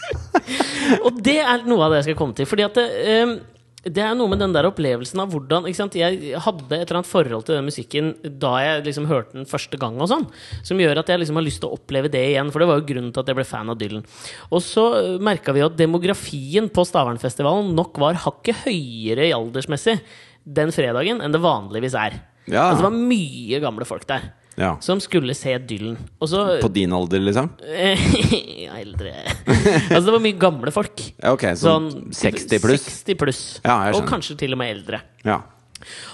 [1.07, 2.47] Og det er noe av det jeg skal komme til.
[2.49, 3.37] Fordi at det, ehm,
[3.85, 5.67] det er noe med den der opplevelsen av hvordan?
[5.69, 9.81] Jeg hadde et eller annet forhold til den musikken da jeg liksom hørte den første
[9.81, 10.27] gang, og sånn,
[10.65, 12.53] som gjør at jeg liksom har lyst til å oppleve det igjen.
[12.55, 14.07] For det var jo grunnen til at jeg ble fan av Dylan.
[14.51, 14.87] Og så
[15.25, 19.99] merka vi at demografien på Stavernfestivalen nok var hakket høyere i aldersmessig
[20.45, 22.21] den fredagen enn det vanligvis er.
[22.45, 22.71] Ja.
[22.71, 24.75] Altså, det var mye gamle folk der Ja.
[24.85, 25.97] som skulle se Dylan.
[26.23, 27.49] Og så På din alder, liksom?
[28.65, 29.11] ja, eldre
[29.49, 31.03] Altså, det var mye gamle folk.
[31.19, 32.87] Ja, så sånn 60 pluss?
[33.03, 33.43] 60 pluss.
[33.65, 35.03] Ja, og kanskje til og med eldre.
[35.27, 35.41] Ja.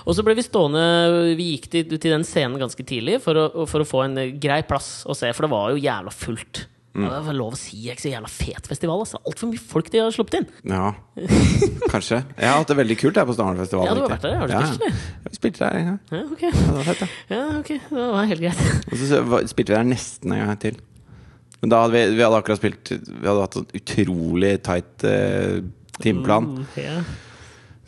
[0.08, 0.82] Og så ble vi stående
[1.38, 4.62] Vi gikk til, til den scenen ganske tidlig for å, for å få en grei
[4.66, 6.64] plass å se, for det var jo jævla fullt.
[6.90, 7.04] Mm.
[7.06, 7.76] Ja, Det er lov å si.
[7.86, 9.02] Ikke så jævla fet festival.
[9.04, 9.20] Altså.
[9.30, 10.48] Altfor mye folk de har sluppet inn.
[10.72, 10.90] ja.
[11.92, 12.20] Kanskje.
[12.34, 13.90] Jeg har hatt det veldig kult her på Stavernfestivalen.
[13.90, 15.00] Ja, du har vært der, har du ja, eller?
[15.28, 15.98] Jeg spilte der en gang.
[16.10, 16.44] Ja, ok.
[16.46, 17.08] Ja, det var fett, da.
[17.30, 18.62] Ja, ok, Det var helt greit.
[18.90, 19.22] Og så
[19.52, 20.78] spilte vi der nesten en gang til.
[21.60, 25.58] Men da hadde vi, vi hadde akkurat spilt Vi hadde hatt en utrolig tight uh,
[26.00, 26.46] timeplan.
[26.54, 26.94] Mm, ja.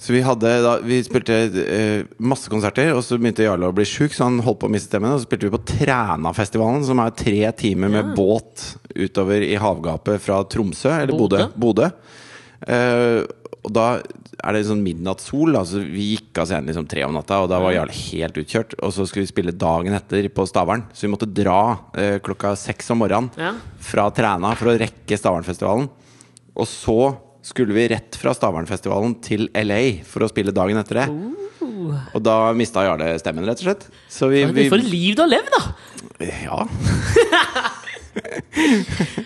[0.02, 3.84] Så vi hadde da Vi spilte eh, masse konserter, og så begynte Jarle å bli
[3.86, 5.12] sjuk, så han holdt på å miste stemmen.
[5.14, 8.14] Og så spilte vi på Trænafestivalen, som er tre timer med Ja.
[8.16, 8.64] båt
[8.98, 11.46] utover i havgapet fra Tromsø, eller Bodø.
[11.54, 11.86] Bodø.
[12.66, 13.22] Eh,
[13.62, 13.86] og da
[14.42, 15.54] er det sånn midnattssol.
[15.64, 18.74] Så vi gikk av scenen liksom tre om natta, og da var Jarle helt utkjørt.
[18.82, 21.60] Og så skulle vi spille dagen etter på Stavern, så vi måtte dra
[21.94, 23.52] eh, klokka seks om morgenen Ja.
[23.78, 25.86] fra Træna for å rekke Stavernfestivalen.
[26.58, 26.98] Og så
[27.42, 31.06] skulle vi rett fra Stavernfestivalen til LA for å spille dagen etter det.
[32.14, 33.86] Og da mista Jarle stemmen, rett og slett.
[34.10, 35.62] Så vi, vi For et liv du har levd, da!
[36.44, 36.62] Ja.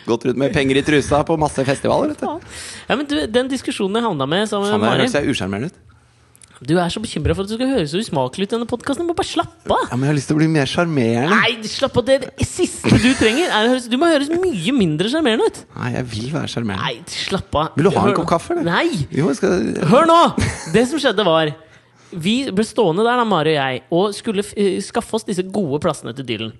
[0.07, 2.15] Gått rundt med penger i trusa på masse festivaler.
[2.23, 5.86] Ja, men du, Den diskusjonen jeg havna med sammen med Mari høres jeg usjarmerende ut.
[6.65, 9.05] Du er så bekymra for at du skal høres så usmakelig ut i denne podkasten.
[9.05, 9.91] Du må bare slappe av!
[9.91, 11.37] Ja, men jeg har lyst til å bli mer sjarmerende.
[11.37, 12.07] Nei, slapp av!
[12.09, 15.61] Det, det siste du trenger, er Du må høres mye mindre sjarmerende ut!
[15.77, 16.87] Nei, jeg vil være sjarmerende.
[16.87, 17.77] Nei, slapp av.
[17.77, 18.71] Vil du ha en kopp kaffe, eller?
[18.71, 19.05] Nei!
[19.13, 20.21] Jo, skal Hør nå!
[20.73, 21.53] Det som skjedde, var
[22.17, 25.81] vi ble stående der, da, Mari og jeg, og skulle eh, skaffe oss disse gode
[25.83, 26.55] plassene til Dylan.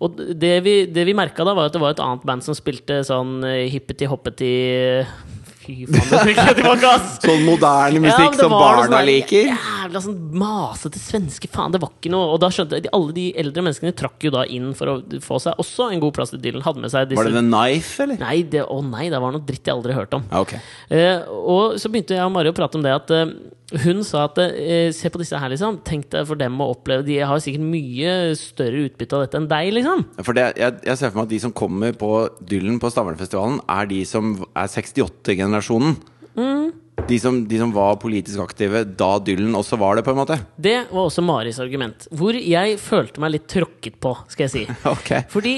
[0.00, 2.56] Og det vi, det vi merka da, var at det var et annet band som
[2.56, 4.52] spilte sånn uh, hippety-hoppety
[5.62, 7.18] Fy faen, det var gass!
[7.22, 9.52] Sånn moderne musikk ja, som barna sånn liker.
[9.52, 11.74] Jævla sånn masete svenske faen.
[11.74, 14.44] Det var ikke noe Og da skjønte jeg Alle de eldre menneskene trakk jo da
[14.50, 16.64] inn for å få seg også en god plass til Dylan.
[16.66, 18.20] Hadde med seg disse Var det The Knife, eller?
[18.22, 20.28] Nei, det, å nei, det var noe dritt jeg aldri hørte om.
[20.42, 20.58] Okay.
[20.58, 20.94] ok.
[20.98, 23.34] Eh, og så begynte jeg og Mari å prate om det at eh,
[23.72, 25.78] hun sa at eh, se på disse her, liksom.
[25.86, 29.48] Tenk deg for dem å oppleve De har sikkert mye større utbytte av dette enn
[29.48, 30.04] deg, liksom.
[30.20, 32.12] For det, jeg, jeg ser for meg at de som kommer på
[32.44, 35.96] Dylan på Stavernfestivalen, er de som er 68-generasjonen.
[36.36, 36.72] Mm.
[37.08, 40.38] De, som, de som var politisk aktive da Dylan også var det, på en måte.
[40.60, 42.06] Det var også Maris argument.
[42.12, 44.66] Hvor jeg følte meg litt tråkket på, skal jeg si.
[44.94, 45.24] okay.
[45.32, 45.56] Fordi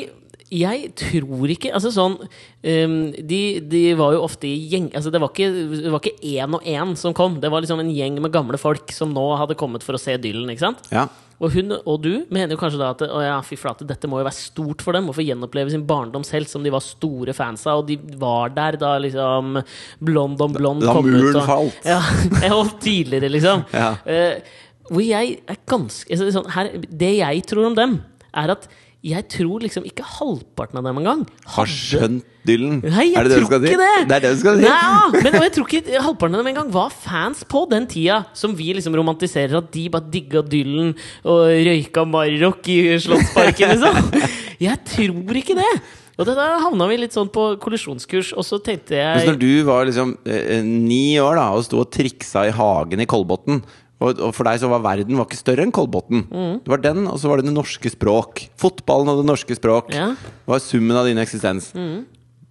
[0.55, 5.21] jeg tror ikke Altså sånn um, de, de var jo ofte i gjeng altså det,
[5.23, 7.41] var ikke, det var ikke én og én som kom.
[7.43, 10.17] Det var liksom en gjeng med gamle folk som nå hadde kommet for å se
[10.21, 10.51] Dylan.
[10.53, 10.89] ikke sant?
[10.95, 11.09] Ja.
[11.43, 14.21] Og hun og du mener jo kanskje da at å ja, fy flate, dette må
[14.21, 17.35] jo være stort for dem å få gjenoppleve sin barndom selv, som de var store
[17.37, 17.83] fans av.
[17.83, 19.59] Og de var der da liksom
[20.05, 21.15] Blond om blond Da kom ut.
[21.15, 21.89] Da muren falt.
[21.89, 22.01] Ja,
[22.59, 23.67] og tidligere, liksom.
[23.75, 23.91] Ja.
[24.07, 27.99] Uh, hvor jeg er ganske altså, sånn, her, Det jeg tror om dem,
[28.35, 28.67] er at
[29.05, 31.25] jeg tror liksom ikke halvparten av dem engang
[31.57, 32.83] Har skjønt Dylan.
[32.85, 33.71] Nei, jeg er det det du tror skal si?
[33.81, 33.93] det!
[34.09, 34.65] Det er det du skal si.
[34.69, 38.53] Nei, men, jeg tror ikke halvparten av dem engang var fans på den tida som
[38.57, 40.93] vi liksom romantiserer at de bare digga Dylan
[41.25, 44.25] og røyka Marrock i Slottsparken, liksom.
[44.69, 45.73] Jeg tror ikke det!
[46.15, 49.53] Og da havna vi litt sånn på kollisjonskurs, og så tenkte Men jeg når du
[49.67, 53.65] var liksom eh, ni år da og sto og triksa i hagen i Kolbotn
[54.05, 56.27] og, og for deg så var verden var ikke større enn Kolbotn.
[56.29, 56.59] Mm.
[56.65, 58.45] Det var den, og så var det det norske språk.
[58.61, 60.11] Fotballen og det norske språk Ja.
[60.13, 60.35] Mm.
[60.53, 61.71] var summen av din eksistens.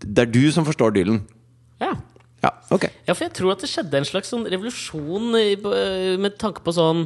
[0.04, 1.22] Det er du som forstår Dylan.
[1.84, 1.94] Ja.
[2.44, 2.90] Ja, okay.
[3.08, 5.30] Ja, for jeg tror at det skjedde en slags sånn revolusjon
[6.20, 7.06] med tanke på sånn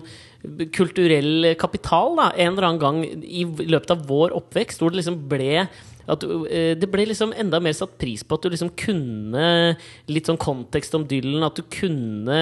[0.73, 5.19] kulturell kapital da, en eller annen gang i løpet av vår oppvekst, hvor det liksom
[5.29, 5.67] ble
[6.07, 9.75] at eh, det ble liksom enda mer satt pris på at du liksom kunne
[10.07, 12.37] litt sånn kontekst om Dylan, at du kunne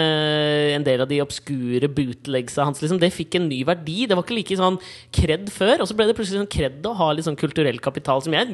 [0.76, 2.82] en del av de obskure bootlegsa hans.
[2.84, 3.00] Liksom.
[3.02, 4.06] Det fikk en ny verdi.
[4.10, 4.78] Det var ikke like sånn
[5.16, 5.82] kred før.
[5.82, 8.46] Og så ble det plutselig sånn kred å ha litt sånn kulturell kapital som jeg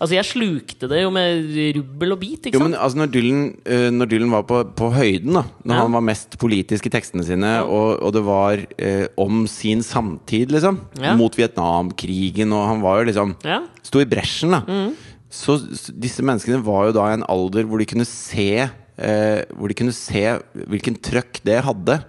[0.00, 2.70] Altså, jeg slukte det jo med rubbel og bit, ikke Jo, sant?
[2.72, 5.80] men altså når Dylan, eh, når Dylan var på, på høyden, da når Ja.
[5.82, 10.50] han var mest politisk i tekstene sine, og, og det var eh, om sin samtid,
[10.56, 11.12] liksom, Ja.
[11.20, 13.60] mot Vietnamkrigen, og han var jo liksom Ja.
[13.82, 14.62] Sto i bresjen, da.
[14.66, 14.94] Mm.
[15.30, 15.56] Så
[15.94, 19.76] disse menneskene var jo da i en alder hvor de kunne se eh, Hvor de
[19.78, 20.24] kunne se
[20.66, 22.00] hvilken trøkk det hadde.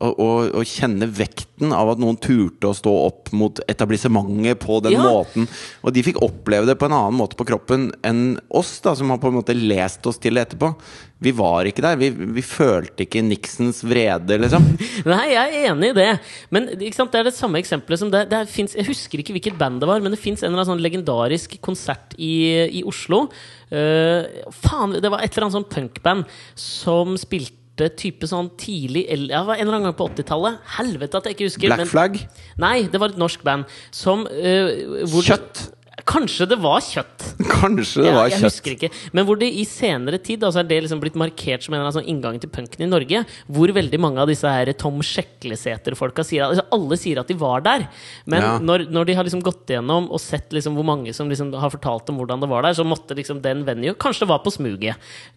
[0.00, 5.02] Og kjenne vekten av at noen turte å stå opp mot etablissementet på den Ja.
[5.04, 5.46] måten.
[5.84, 9.10] Og de fikk oppleve det på en annen måte på kroppen enn oss, da som
[9.10, 10.74] har på en måte lest oss til det etterpå.
[11.20, 11.96] Vi var ikke der.
[12.00, 14.64] Vi, vi følte ikke Nixons vrede, liksom.
[15.04, 16.08] Nei, jeg er enig i det.
[16.48, 19.82] Men det er det samme eksempelet som det, det finnes, Jeg husker ikke hvilket band
[19.82, 23.26] det var, men det fins en eller annen sånn legendarisk konsert i, i Oslo.
[23.68, 24.24] Uh,
[24.64, 26.24] faen, det var et eller annet sånn punkband
[26.56, 30.58] som spilte type sånn tidlig eller, ja, En eller annen gang på 80-tallet.
[30.76, 31.66] Helvete at jeg ikke husker.
[31.72, 32.18] Black Flag.
[32.58, 35.70] Nei, det var et norsk band som uh, hvor- Kjøtt.
[36.10, 37.24] Kanskje det var kjøtt.
[37.60, 38.46] Kanskje det Ja, var jeg kjøtt.
[38.48, 38.90] husker ikke.
[39.14, 42.08] Men hvor det i senere tid altså er det liksom blitt markert som en sånn
[42.10, 43.22] inngang til punken i Norge.
[43.46, 47.62] Hvor veldig mange av disse her Tom Sjeklesæter-folka sier altså Alle sier at de var
[47.64, 47.86] der.
[48.26, 48.58] Men Ja.
[48.58, 51.70] når, når de har liksom gått igjennom og sett liksom hvor mange som liksom har
[51.72, 54.52] fortalt om hvordan det var der, så måtte liksom den venue Kanskje det var på
[54.54, 54.96] smuget.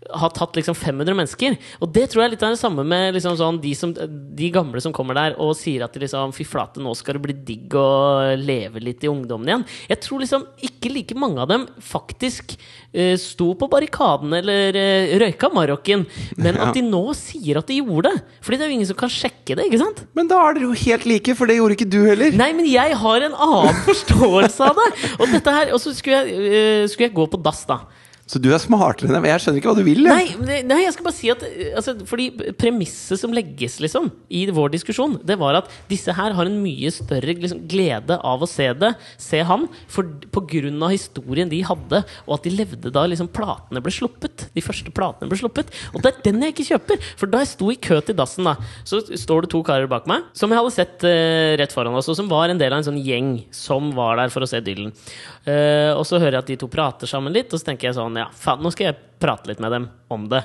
[0.10, 1.58] Ha tatt liksom 500 mennesker.
[1.82, 4.50] Og det tror jeg er litt av det samme med liksom sånn de, som, de
[4.54, 7.34] gamle som kommer der og sier at de liksom Fy flate, nå skal det bli
[7.46, 9.66] digg å leve litt i ungdommen igjen.
[9.92, 15.14] Jeg tror liksom ikke like mange av dem faktisk uh, sto på barrikaden eller uh,
[15.24, 16.06] røyka Marokken,
[16.40, 16.70] men Ja.
[16.70, 18.24] at de nå sier at de gjorde det.
[18.46, 20.04] Fordi det er jo ingen som kan sjekke det, ikke sant?
[20.18, 22.32] Men da er dere jo helt like, for det gjorde ikke du heller.
[22.40, 24.90] Nei, men jeg har en annen forståelse av det!
[25.20, 27.82] Og dette her, og så skulle jeg, uh, skulle jeg gå på dass, da.
[28.24, 29.26] Så du er smartere enn dem.
[29.28, 30.06] Jeg skjønner ikke hva du vil.
[30.08, 34.46] Nei, nei, jeg skal bare si at eh, altså, Fordi premisset som legges liksom i
[34.54, 38.48] vår diskusjon, det var at disse her har en mye større liksom, glede av å
[38.50, 42.94] se det, se han, for, på grunn av historien de hadde, og at de levde
[42.96, 44.48] da liksom platene ble sluppet.
[44.56, 45.74] De første platene ble sluppet.
[45.92, 47.12] Og det er den jeg ikke kjøper!
[47.20, 48.56] For da jeg sto i kø til dassen, da,
[48.88, 52.08] så står det to karer bak meg som jeg hadde sett uh, rett foran oss,
[52.12, 54.64] og som var en del av en sånn gjeng som var der for å se
[54.64, 54.96] Dylan.
[55.44, 58.00] Uh, og så hører jeg at de to prater sammen litt, og så tenker jeg
[58.00, 60.42] sånn Ja, faen, nå skal jeg prate litt med dem om det.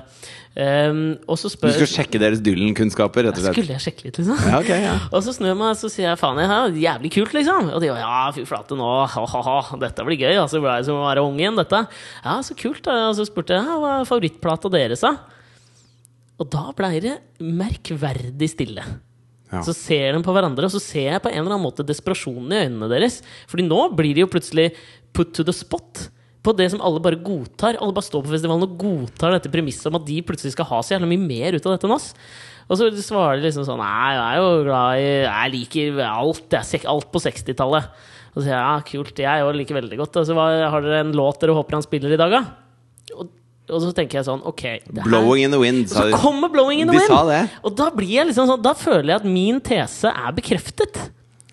[0.54, 3.57] Um, og så Du skulle sjekke deres Dylan-kunnskaper, rett og slett.
[3.57, 4.38] Skulle jeg sjekke litt, liksom?
[4.46, 4.94] Ja, okay, ja.
[5.14, 7.72] Og så snur jeg meg og så sier jeg faen, ja, jævlig kult, liksom.
[7.74, 10.35] Og de var ja, fy flate, nå, ha-ha-ha, dette blir gøy.
[10.37, 11.83] Altså, ble jeg som å være ung igjen, dette.
[12.22, 12.85] Ja, så kult.
[12.87, 15.16] da Og så spurte jeg ja, hva er favorittplata deres, da?
[16.38, 18.85] Og da blei det merkverdig stille.
[19.48, 19.62] Ja.
[19.64, 22.52] Så ser de på hverandre, og så ser jeg på en eller annen måte desperasjonen
[22.52, 23.22] i øynene deres.
[23.50, 24.70] Fordi nå blir de jo plutselig
[25.16, 26.09] put to the spot
[26.44, 27.79] på det som alle bare godtar.
[27.81, 30.83] Alle bare står på festivalen og godtar dette premisset om at de plutselig skal ha
[30.85, 32.12] så jævla mye mer ut av dette enn oss.
[32.68, 36.46] Og så svarer de liksom sånn Nei, jeg er jo glad i Jeg liker alt,
[36.53, 36.85] jeg.
[36.92, 37.90] Alt på 60-tallet.
[38.35, 40.20] Og så sier jeg ja, kult, jeg òg liker veldig godt.
[40.20, 42.42] Altså, har dere en låt dere håper han spiller i dag, da?
[43.16, 43.31] Og,
[43.72, 44.64] og så tenker jeg sånn Ok.
[44.92, 47.57] 'Blowing in the wind', så kommer 'Blowing in the Wind'!
[47.64, 51.01] Og da blir jeg liksom sånn Da føler jeg at min tese er bekreftet.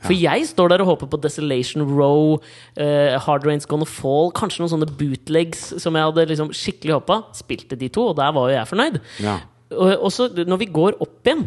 [0.06, 4.64] For jeg står der og håper på Desolation Row, uh, Hard Rain's Gonna Fall, kanskje
[4.64, 7.20] noen sånne bootlegs som jeg hadde liksom skikkelig håpa.
[7.38, 9.02] Spilte de to, og der var jo jeg fornøyd.
[9.26, 9.40] Ja.
[9.76, 11.46] Og, og så når vi går opp igjen,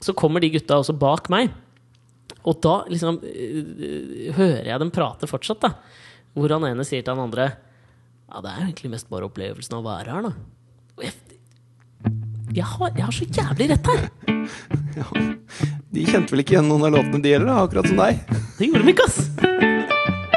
[0.00, 1.52] så kommer de gutta også bak meg.
[2.48, 5.74] Og da liksom uh, hører jeg dem prate fortsatt, da.
[6.36, 9.74] Hvor han ene sier til han andre Ja, det er jo egentlig mest bare opplevelsen
[9.74, 10.34] av å være her, da.
[10.94, 11.16] Og jeg,
[12.54, 14.08] jeg, har, jeg har så jævlig rett her!
[15.90, 18.20] De kjente vel ikke igjen noen av låtene de heller, akkurat som deg.
[18.58, 20.30] Det gjorde de ikke, ass!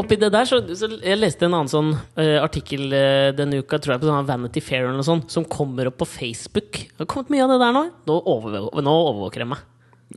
[0.00, 3.78] Oppi det der, så, så Jeg leste en annen sånn uh, artikkel uh, denne uka,
[3.82, 6.84] tror jeg, på sånn Vanity Fair eller noe sånt, som kommer opp på Facebook.
[6.94, 7.82] Det har kommet mye av det der nå.
[8.08, 9.66] Nå, overvå- nå overvåker jeg meg.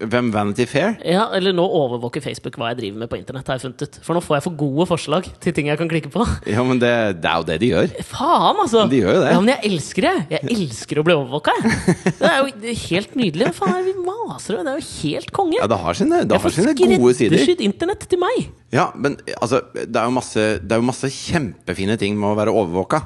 [0.01, 0.95] Hvem Vanity Fair?
[1.05, 3.97] Ja, eller nå overvåker Facebook hva jeg driver med på internett, har jeg funnet ut.
[4.01, 6.25] For nå får jeg for gode forslag til ting jeg kan klikke på.
[6.49, 6.89] Ja, men det,
[7.21, 7.93] det er jo det de gjør.
[8.09, 8.87] Faen, altså!
[8.89, 9.29] De gjør jo det.
[9.35, 10.15] Ja, men jeg elsker det!
[10.33, 11.93] Jeg elsker å bli overvåka, jeg.
[12.23, 13.51] Det er jo helt nydelig.
[13.51, 14.65] Hva faen er det vi maser om?
[14.65, 15.59] Det er jo helt konge.
[15.61, 17.37] Ja, det har sine, det jeg har får sine gode sider.
[17.37, 18.43] skreddersydd internett til meg!
[18.73, 22.37] Ja, men altså, det er jo masse, det er jo masse kjempefine ting med å
[22.41, 23.05] være overvåka.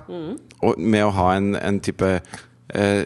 [0.63, 3.01] Og med å ha en, en type eh,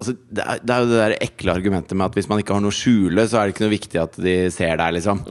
[0.00, 2.56] altså, det, er, det er jo det der ekle argumentet med at hvis man ikke
[2.56, 5.22] har noe å skjule, så er det ikke noe viktig at de ser deg, liksom.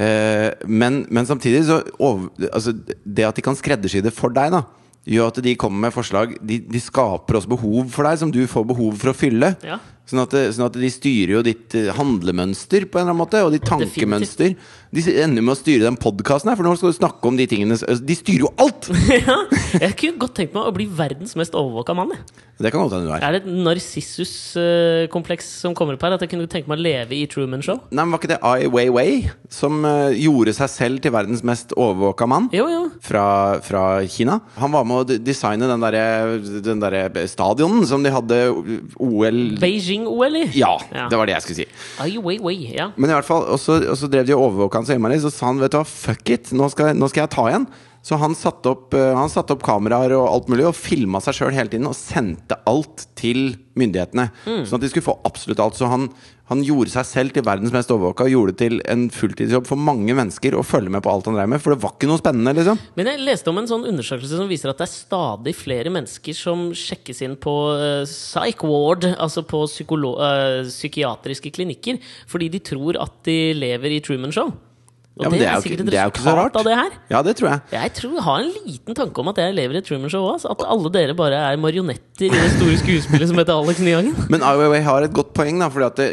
[0.00, 2.70] Eh, men, men samtidig så over, altså,
[3.02, 4.62] Det at de kan skreddersy det for deg, da
[5.08, 8.42] gjør at de kommer med forslag de, de skaper også behov for deg, som du
[8.50, 9.54] får behov for å fylle.
[9.64, 9.78] Ja.
[10.10, 13.42] Sånn at, sånn at de styrer jo ditt eh, handlemønster på en eller annen måte,
[13.46, 14.56] og ditt tankemønster.
[14.90, 17.46] De ender med å styre den podkasten her, for nå skal du snakke om de
[17.46, 18.88] tingene De styrer jo alt!
[19.14, 19.36] ja.
[19.78, 22.16] Jeg kunne godt tenkt meg å bli verdens mest overvåka mann.
[22.60, 23.22] Det kan godt hende du er.
[23.22, 26.16] Er det et narsissus-kompleks som kommer opp her?
[26.18, 27.78] At jeg kunne tenke meg å leve i Truman Show?
[27.88, 29.14] Nei, men Var ikke det Ai Weiwei
[29.52, 32.50] som eh, gjorde seg selv til verdens mest overvåka mann?
[32.56, 32.82] Jo, jo.
[33.06, 33.24] Fra,
[33.64, 34.40] fra Kina.
[34.58, 38.40] Han var med å designe den derre der stadionen som de hadde
[38.98, 39.40] OL
[40.00, 40.50] Beijing-OL i.
[40.58, 41.08] Ja, Ja.
[41.08, 41.66] det var det jeg skulle si.
[42.00, 42.90] Ai, wei, wei, ja.
[42.96, 45.20] Men i hvert fall, og så, og så drev de og overvåka han så innmari.
[45.20, 47.66] Så sa han vet du hva, fuck it, nå skal, nå skal jeg ta igjen.
[48.02, 51.36] Så han satte opp, eh, han satte opp kameraer og alt mulig og filma seg
[51.36, 54.30] sjøl hele tiden og sendte alt til myndighetene.
[54.68, 55.76] Sånn at de skulle få absolutt alt.
[55.76, 56.06] Så han,
[56.48, 59.80] han gjorde seg selv til verdens mest overvåka og gjorde det til en fulltidsjobb for
[59.80, 61.62] mange mennesker å følge med på alt han drev med.
[61.62, 62.80] For det var ikke noe spennende, liksom.
[62.96, 66.36] Men jeg leste om en sånn undersøkelse som viser at det er stadig flere mennesker
[66.40, 72.98] som sjekkes inn på uh, psych ward, altså på eh, psykiatriske klinikker, fordi de tror
[73.04, 74.54] at de lever i Truman Show.
[75.18, 76.90] Og Ja, men det, er jo sikkert ikke- et det er resultat av det her.
[77.10, 77.60] Ja, det tror jeg.
[77.72, 80.22] Jeg tror jeg har en liten tanke om at jeg lever i et Truman Show
[80.30, 80.44] òg.
[80.50, 84.14] At alle dere bare er marionetter i det store skuespillet som heter Alex Nyhagen.
[84.30, 85.58] Men Ai har et godt poeng.
[85.58, 86.08] da Fordi at det,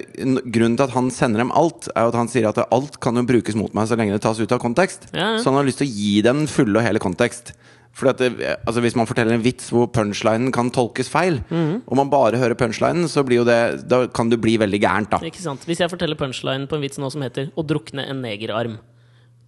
[0.52, 3.24] Grunnen til at han sender dem alt, er at han sier at alt kan jo
[3.24, 5.08] brukes mot meg så lenge det tas ut av kontekst.
[5.14, 5.38] Ja, ja.
[5.38, 7.54] Så han har lyst til å gi dem den fulle og hele kontekst.
[7.98, 11.82] Fordi at det, altså Hvis man forteller en vits hvor punchlinen kan tolkes feil, Mhm.
[11.88, 15.10] og man bare hører punchlinen, så blir jo det Da kan du bli veldig gærent,
[15.10, 15.18] da.
[15.18, 18.78] Hvis jeg forteller punchline på en vits nå som heter 'Å drukne en negerarm'.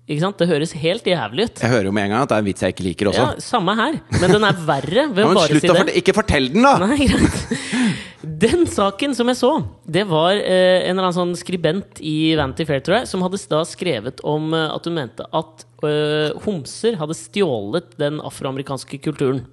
[0.10, 0.40] Ikke sant?
[0.42, 1.60] Det høres helt jævlig ut.
[1.62, 3.26] Jeg hører jo med en gang at det er en vits jeg ikke liker også.
[3.28, 4.00] Ja, Samme her.
[4.18, 5.82] Men den er verre ved Ja, å bare slutt si å det.
[5.84, 6.72] fortelle Ikke fortell den, da!
[6.82, 8.00] Nei, greit.
[8.40, 9.52] Den saken som jeg så,
[9.88, 13.40] det var eh, en eller annen sånn skribent i Vanity Fair, tror jeg, som hadde
[13.52, 19.46] da skrevet om eh, at hun mente at eh, homser hadde stjålet den afroamerikanske kulturen.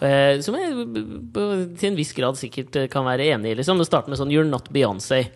[0.00, 0.72] Eh, som jeg
[1.78, 3.58] til en viss grad sikkert eh, kan være enig i.
[3.60, 3.78] Liksom.
[3.80, 5.28] Det starter med sånn 'You're not Beyoncé'.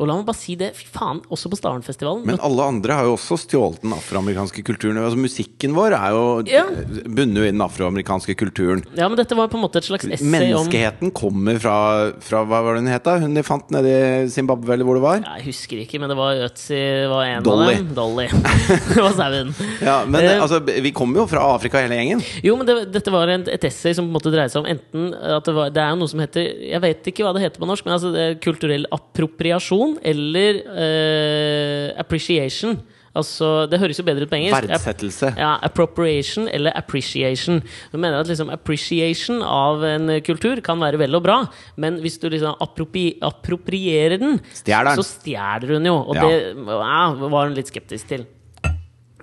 [0.00, 2.24] Og la meg bare si det, fy faen, også på Starenfestivalen.
[2.24, 4.96] Men alle andre har jo også stjålet den afroamerikanske kulturen.
[4.96, 6.64] Altså Musikken vår er jo Ja.
[7.04, 8.82] bundet i den afroamerikanske kulturen.
[8.96, 12.44] Ja, men dette var på en måte et slags essay om Menneskeheten kommer fra, fra
[12.46, 13.04] Hva var det hun het?
[13.04, 13.18] da?
[13.20, 15.16] Hun de fant nede i Zimbabwe, eller hvor det var?
[15.20, 17.74] Ja, Jeg husker ikke, men det var Ötzi var en Dolly.
[17.74, 17.94] av dem.
[17.94, 18.26] Dolly.
[18.94, 19.54] det var sauen.
[19.82, 22.22] Ja, Men uh, altså, vi kommer jo fra Afrika, hele gjengen.
[22.42, 24.70] Jo, men det, dette var et, et essay som på en måte dreier seg om
[24.74, 27.62] enten at det, var, det er noe som heter Jeg vet ikke hva det heter
[27.62, 32.80] på norsk, men altså det er kulturell appropriasjon eller uh, appreciation.
[33.10, 34.68] Altså, det høres jo bedre ut på engelsk.
[34.70, 35.32] Verdsettelse.
[35.34, 37.56] Ja, appropriation eller appreciation.
[37.90, 41.40] Du mener at liksom appreciation av en kultur kan være vel og bra,
[41.82, 45.02] men hvis du liksom appropri approprierer den, stjæler den.
[45.02, 45.96] så stjeler hun jo.
[46.04, 46.28] Og Ja.
[46.28, 46.36] det
[46.70, 47.00] ja,
[47.34, 48.28] var hun litt skeptisk til.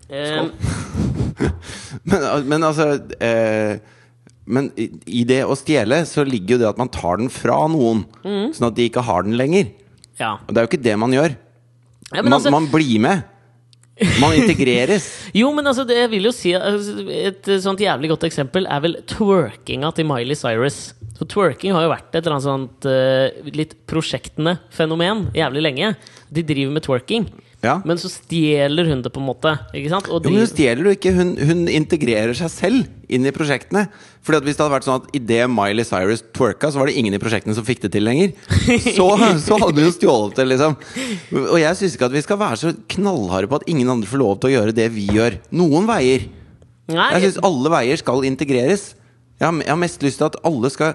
[0.10, 0.44] Eh,
[2.08, 2.86] Men, men altså
[3.22, 3.78] eh,
[4.48, 7.60] Men i, i det å stjele så ligger jo det at man tar den fra
[7.72, 8.54] noen, Mm.
[8.56, 9.72] sånn at de ikke har den lenger.
[10.20, 10.38] ja.
[10.48, 11.36] Og det er jo ikke det man gjør.
[12.14, 13.24] Ja, men man, altså- man blir med.
[14.22, 15.08] Man integreres.
[15.34, 18.80] Jo, men altså, det vil jo si altså, Et eh, sånt jævlig godt eksempel er
[18.84, 20.94] vel twerkinga til Miley Cyrus.
[21.18, 25.96] Så Twerking har jo vært et eller annet sånt uh, litt prosjektende fenomen jævlig lenge.
[26.32, 27.26] De driver med twerking,
[27.64, 27.80] Ja.
[27.90, 29.56] men så stjeler hun det, på en måte.
[29.74, 30.06] Ikke sant?
[30.14, 33.88] Og Jo, men hun stjeler jo ikke, hun, hun integrerer seg selv inn i prosjektene.
[34.22, 36.98] Fordi at Hvis det hadde vært sånn at idet Miley Cyrus twerka, så var det
[37.02, 38.36] ingen i prosjektene som fikk det til lenger,
[39.00, 39.08] så,
[39.42, 40.78] så hadde hun stjålet det, liksom.
[41.48, 44.22] Og jeg syns ikke at vi skal være så knallharde på at ingen andre får
[44.22, 45.40] lov til å gjøre det vi gjør.
[45.58, 46.28] Noen veier.
[46.94, 48.92] Nei, Jeg syns alle veier skal integreres.
[49.42, 50.94] Jeg har, jeg har mest lyst til at alle skal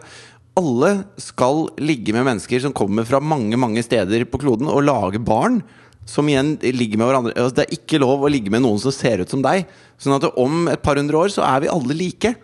[0.59, 5.21] Alle skal ligge med mennesker som kommer fra mange mange steder på kloden, og lage
[5.25, 5.63] barn.
[6.09, 8.95] Som igjen ligger med hverandre altså, Det er ikke lov å ligge med noen som
[8.95, 9.69] ser ut som deg.
[10.03, 12.35] Sånn at om et par hundre år så er vi alle like.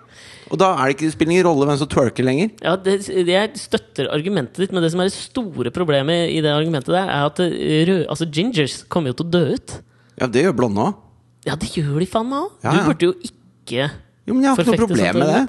[0.48, 2.52] Og da er det ikke, det spiller ingen rolle hvem som twerker lenger.
[2.64, 6.54] Ja, det, Jeg støtter argumentet ditt, men det som er det store problemet i det
[6.54, 9.76] argumentet der, er at eh, rød, altså gingers kommer jo til å dø ut.
[10.22, 11.02] Ja, det gjør blonde òg.
[11.46, 12.54] Ja, det gjør de faen meg òg!
[12.64, 13.90] Ja, Du burde jo ikke
[14.28, 15.42] Jo, men jeg har ikke noe problem med det.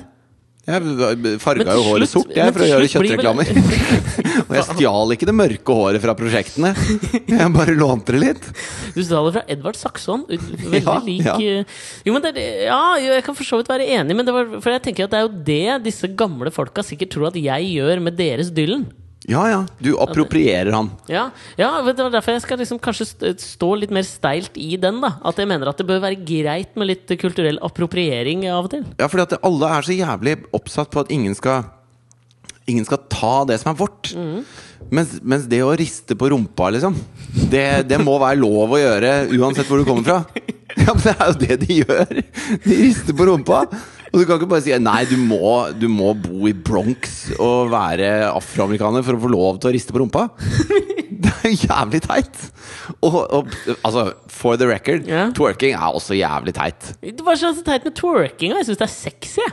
[0.70, 3.50] Jeg farga jo håret sort jeg, for å gjøre kjøttreklamer.
[4.48, 6.74] og jeg stjal ikke det mørke håret fra prosjektene.
[7.30, 8.48] Jeg bare lånte det litt.
[8.96, 10.26] Du stjal det fra Edvard Saxon.
[10.30, 11.36] Veldig Ja, lik ja.
[11.42, 14.50] eh, Jo, men det, ja, jeg kan for så vidt være enig, men det var,
[14.60, 17.72] for jeg tenker at det er jo det disse gamle folka sikkert tror at jeg
[17.74, 18.86] gjør med deres Dylan.
[19.30, 20.90] Ja ja, du approprierer han.
[21.12, 21.28] Ja,
[21.60, 25.02] ja det var derfor jeg skal liksom kanskje stå litt mer steilt i den.
[25.04, 28.74] da At jeg mener at det bør være greit med litt kulturell appropriering av og
[28.74, 28.88] til.
[28.98, 31.68] Ja, fordi at alle er så jævlig oppsatt på at ingen skal
[32.70, 34.12] ingen skal ta det som er vårt.
[34.94, 36.98] Mens, mens det å riste på rumpa, liksom
[37.50, 40.22] det, det må være lov å gjøre uansett hvor du kommer fra.
[40.80, 42.20] Ja, men Det er jo det de gjør!
[42.64, 43.64] De rister på rumpa.
[44.10, 47.70] Og du kan ikke bare si nei, du må, du må bo i Bronx og
[47.74, 50.28] være afroamerikaner for å få lov til å riste på rumpa.
[51.20, 52.38] Det er jævlig teit!
[53.04, 53.50] Og, og
[53.84, 55.26] altså, for the record, Ja.
[55.36, 56.94] twerking er også jævlig teit.
[57.20, 58.54] Hva er så teit med twerking?
[58.56, 59.48] Jeg syns det er sexy.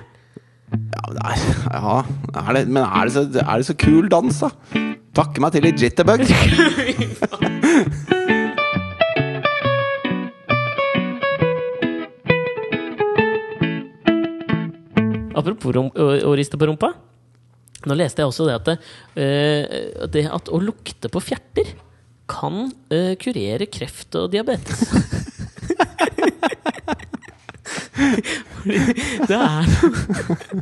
[0.71, 1.43] Ja, men det er,
[1.73, 1.97] ja,
[2.43, 4.51] er det, men er det, så, er det så kul dans, da?
[5.17, 6.23] Takke meg til i jitterbug.
[15.37, 16.89] Apropos rom, å, å riste på rumpa.
[17.87, 18.79] Nå leste jeg også det at eh,
[20.11, 21.67] det at å lukte på fjerter
[22.27, 24.81] kan uh, kurere kreft og diabetes.
[28.67, 29.65] Fordi det er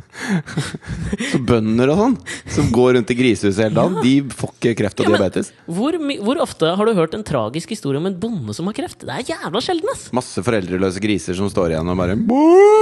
[1.31, 2.15] Så bønder og sånn,
[2.55, 5.49] som går rundt i grisehuset hele dagen, de får ikke kreft og Ja, diabetes.
[5.69, 5.95] hvor,
[6.25, 9.03] hvor ofte har du hørt en tragisk historie om en bonde som har kreft?
[9.05, 10.07] Det er jævla sjelden, ass!
[10.15, 12.41] Masse foreldreløse griser som står igjen og bare Bå!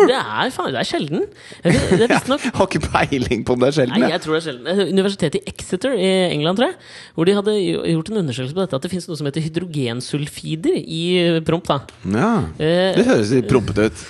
[0.09, 1.25] Det er, faen, det er sjelden.
[1.63, 3.97] Det, det er visstnok Har ikke peiling på om det er sjelden.
[3.99, 4.17] Nei, jeg.
[4.17, 4.71] jeg tror det er sjelden.
[4.73, 6.77] Eh, Universitetet i Exeter i England, tror jeg.
[7.17, 10.75] Hvor de hadde gjort en undersøkelse på dette at det finnes noe som heter hydrogensulfider
[10.83, 11.03] i
[11.47, 11.67] promp.
[11.71, 11.79] da
[12.13, 14.03] Ja, Eh, Det høres litt prompete ut.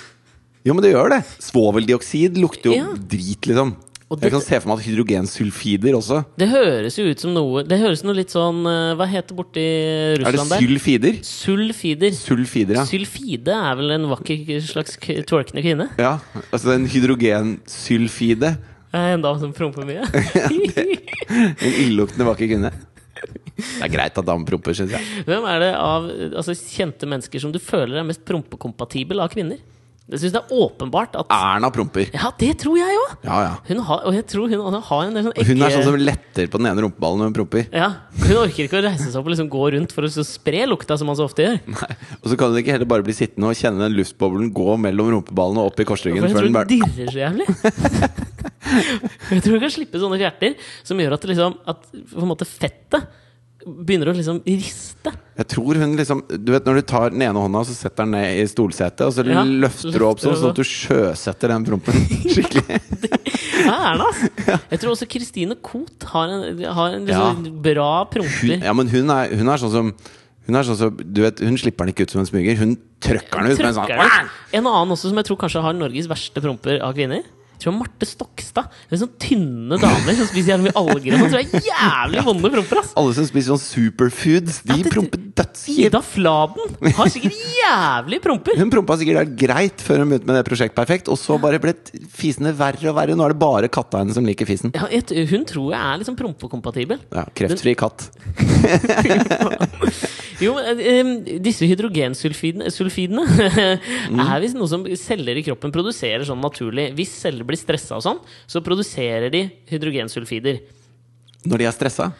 [0.64, 1.22] Jo, men det gjør det.
[1.44, 2.86] Svoveldioksid lukter jo Ja.
[2.96, 3.74] drit, liksom.
[4.10, 6.24] Og Jeg det- kan se for meg at hydrogensulfider også.
[6.38, 9.56] Det høres jo ut som noe Det høres noe litt sånn eh, Hva heter borti
[9.64, 10.60] Er det Russland der?
[10.60, 11.12] sylfider?
[11.24, 12.10] Sulfider.
[12.12, 12.84] Sulfider, ja.
[12.84, 15.88] Sylfide er vel en vakker slags k- twerkende kvinne?
[15.98, 16.18] ja.
[16.52, 18.56] Altså en hydrogensylfide.
[18.92, 20.04] Eh, En dame som promper mye?
[21.28, 22.70] En illeluktende vakker kvinne.
[23.56, 25.00] Det er greit at damer promper, syns jeg.
[25.26, 26.06] Hvem er det av
[26.36, 29.58] altså, kjente mennesker som du føler er mest prompekompatibel av kvinner?
[30.04, 32.10] Jeg syns det er åpenbart at Erna promper.
[32.12, 33.12] Ja, det tror jeg òg!
[33.24, 33.52] Ja, ja.
[33.70, 35.96] Hun har, og jeg tror hun også har en del sånn Hun er sånn som
[35.96, 37.64] letter på den ene rumpeballen når hun promper.
[37.72, 37.88] Ja,
[38.20, 40.98] Hun orker ikke å reise seg opp og liksom gå rundt for å spre lukta,
[41.00, 41.56] som man så ofte gjør.
[41.72, 41.90] Nei.
[42.20, 45.08] Og så kan hun ikke heller bare bli sittende og kjenne den luftboblen gå mellom
[45.16, 46.20] rumpeballene og opp i korsryggen.
[46.20, 47.48] For jeg tror hun bare dirrer så jævlig.
[49.32, 52.52] jeg tror hun kan slippe sånne fjerter som gjør at, liksom, at på en måte
[52.52, 53.08] fettet
[53.64, 55.12] begynner å liksom riste.
[55.34, 58.12] Jeg tror hun liksom Du vet når du tar den ene hånda så setter den
[58.14, 61.64] ned i stolsetet, og så Ja, løfter du opp sånn, sånn at du sjøsetter den
[61.66, 61.96] prompen
[62.34, 62.80] skikkelig.
[63.64, 64.10] Ja, Erna,
[64.44, 64.58] Ja.
[64.70, 68.60] Jeg tror også Christine Koht har en, har en liksom bra Hun, promper.
[68.60, 69.94] ja, men hun er, hun er sånn som
[70.44, 72.58] hun sånn du vet, hun slipper den ikke ut som en smyger.
[72.60, 75.72] Hun trøkker den ut med en sånn En annen også som jeg tror kanskje har
[75.72, 77.24] Norges verste promper av kvinner.
[77.72, 78.68] Jeg Marte Stokstad.
[78.90, 81.14] Det er sånn tynne damer som spiser jævlig mye alger.
[81.14, 82.92] og sånn, tror jeg jævlig vonde promper, ass!
[83.00, 85.86] Alle som spiser sånn superfoods, de det- promper dødskjipt.
[85.88, 88.58] Ida Fladen har sikkert jævlig promper!
[88.60, 91.58] Hun prompa sikkert helt greit før hun begynte med det Prosjekt Perfekt, og så bare
[91.62, 91.74] ble
[92.14, 93.16] fisene verre og verre.
[93.18, 94.70] Nå er det bare katta hennes som liker fisen.
[94.74, 96.98] Ja, hun tror jeg er liksom prompekompatibel.
[97.14, 98.10] Ja, Kreftfri katt.
[100.42, 103.24] Jo, men, eh, disse hydrogensulfidene
[104.26, 106.90] er visst noe som celler i kroppen produserer sånn naturlig.
[106.98, 110.62] Hvis celler blir stressa og sånn, så produserer de hydrogensulfider.
[111.44, 112.10] Når de er stressa.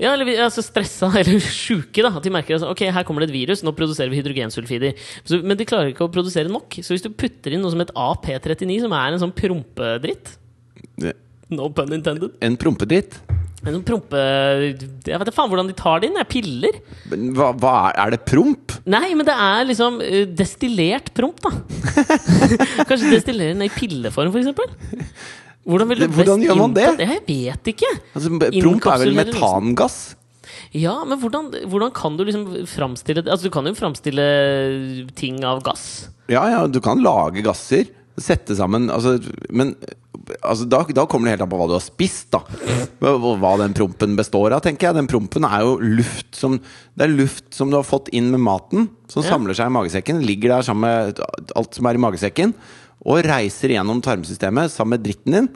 [0.00, 2.02] Ja, eller altså stressa eller sjuke.
[2.02, 4.98] da At de merker at ok, her kommer det et virus, nå produserer vi hydrogensulfider.
[5.22, 6.80] Så, men de klarer ikke å produsere nok.
[6.82, 10.38] Så hvis du putter inn noe som heter AP39, som er en sånn prompedritt
[11.52, 12.32] No pun intended.
[12.44, 13.16] En prompedritt.
[13.64, 14.20] En sånn prompe...
[15.08, 16.18] Jeg vet faen hvordan de tar det inn.
[16.18, 16.76] Det er piller.
[17.12, 18.74] Men Hva, hva er, er det promp?
[18.92, 21.52] Nei, men det er liksom eh, destillert promp, da.
[22.88, 24.68] Kanskje destillere den i pilleform, for eksempel?
[25.64, 26.86] Hvordan, vil du Det- hvordan best gjør man det?
[27.00, 27.92] Det Jeg vet ikke.
[28.12, 29.40] Altså, promp er vel Inkapsulere liksom.
[29.40, 29.98] metangass?
[30.74, 33.30] Ja, men hvordan, hvordan kan du liksom framstille det?
[33.32, 34.24] Altså, du kan jo framstille
[35.16, 36.08] ting av gass.
[36.28, 37.88] Ja, ja, du kan lage gasser.
[38.20, 39.16] Sette sammen altså,
[39.50, 39.72] Men
[40.40, 42.40] altså, da, da kommer det helt an på hva du har spist, da.
[43.00, 44.98] Hva, den prompen består av, tenker jeg.
[44.98, 46.58] Den prompen er jo luft som
[46.94, 49.30] Det er luft som du har fått inn med maten, som Ja.
[49.34, 50.22] samler seg i magesekken.
[50.24, 51.20] Ligger der sammen med
[51.56, 52.54] alt som er i magesekken.
[53.04, 55.48] Og reiser gjennom tarmsystemet sammen med dritten din.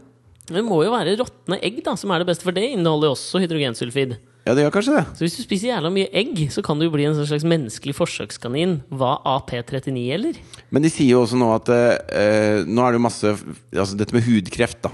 [0.49, 3.17] Det må jo være råtne egg da, som er det beste, for det inneholder jo
[3.17, 4.17] også hydrogensulfid.
[4.49, 5.03] Ja, det gjør kanskje det.
[5.19, 8.79] Så hvis du spiser jævla mye egg, så kan du bli en slags menneskelig forsøkskanin
[8.97, 10.39] hva AP39 gjelder.
[10.73, 14.17] Men de sier jo også nå at eh, Nå er det jo masse Altså dette
[14.17, 14.93] med hudkreft, da.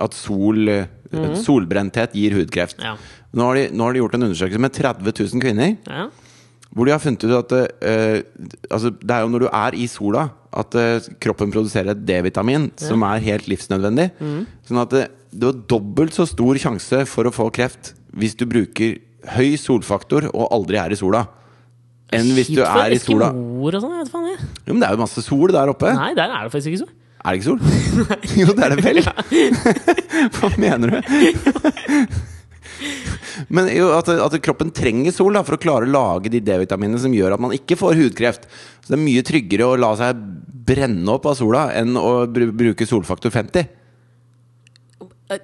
[0.00, 0.86] At sol, eh,
[1.44, 2.80] solbrenthet gir hudkreft.
[2.80, 2.94] Ja.
[3.36, 5.74] Nå, har de, nå har de gjort en undersøkelse med 30 000 kvinner.
[5.84, 6.06] Ja.
[6.74, 7.52] Hvor de har funnet ut at
[7.84, 8.22] eh,
[8.70, 12.70] altså, Det er jo når du er i sola, at eh, kroppen produserer et D-vitamin
[12.80, 14.08] som er helt livsnødvendig.
[14.64, 18.46] Sånn at det, det var dobbelt så stor sjanse for å få kreft hvis du
[18.48, 18.98] bruker
[19.34, 21.24] høy solfaktor og aldri er i sola,
[22.14, 23.30] enn hvis du er i sola.
[23.32, 24.50] eskimoer og sånn, vet faen jeg.
[24.66, 25.94] Jo, men det er jo masse sol der oppe.
[25.96, 26.92] Nei, der er det faktisk ikke sol.
[27.24, 27.60] Er det ikke sol?
[28.42, 29.02] jo, det er det vel!
[30.36, 30.98] Hva mener du?
[33.54, 37.00] Men jo, at, at kroppen trenger sol da, for å klare å lage de D-vitaminene
[37.00, 38.46] som gjør at man ikke får hudkreft.
[38.84, 40.20] Så det er mye tryggere å la seg
[40.64, 43.66] brenne opp av sola enn å bru bruke solfaktor 50.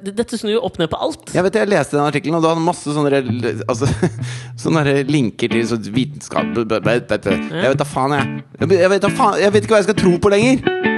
[0.01, 1.33] Dette snur jo opp ned på alt.
[1.35, 3.23] Jeg vet Jeg leste den artikkelen, og du hadde masse sånne,
[3.67, 3.89] altså,
[4.65, 8.47] sånne linker til sånn vitenskap Jeg vet da faen, jeg.
[8.61, 9.11] Jeg vet, jeg, vet
[9.41, 10.90] jeg vet ikke hva jeg skal tro på lenger!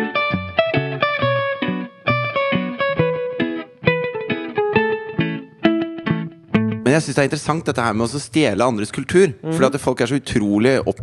[6.92, 9.30] Men jeg syns det er interessant dette her med å stjele andres kultur.
[9.40, 10.98] Fordi at folk er så utrolig opp,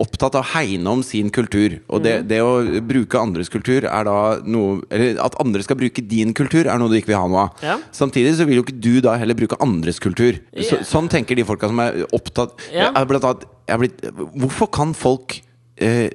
[0.00, 1.74] opptatt av å hegne om sin kultur.
[1.92, 2.54] Og det, det å
[2.88, 4.14] bruke andres kultur er da
[4.48, 7.42] noe Eller at andre skal bruke din kultur, er noe du ikke vil ha noe
[7.42, 7.60] av.
[7.66, 7.74] Ja.
[7.92, 10.38] Samtidig så vil jo ikke du da heller bruke andres kultur.
[10.56, 14.00] Så, sånn tenker de folka som er opptatt jeg er blant annet, jeg blitt,
[14.40, 15.36] Hvorfor kan folk
[15.76, 16.08] eh,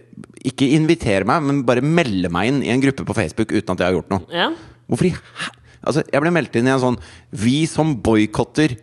[0.50, 3.86] ikke invitere meg, men bare melde meg inn i en gruppe på Facebook uten at
[3.86, 4.26] jeg har gjort noe?
[4.34, 4.50] Ja.
[4.90, 5.14] Hvorfor i?
[5.86, 7.00] Altså, jeg ble meldt inn i en sånn
[7.38, 8.74] Vi som boikotter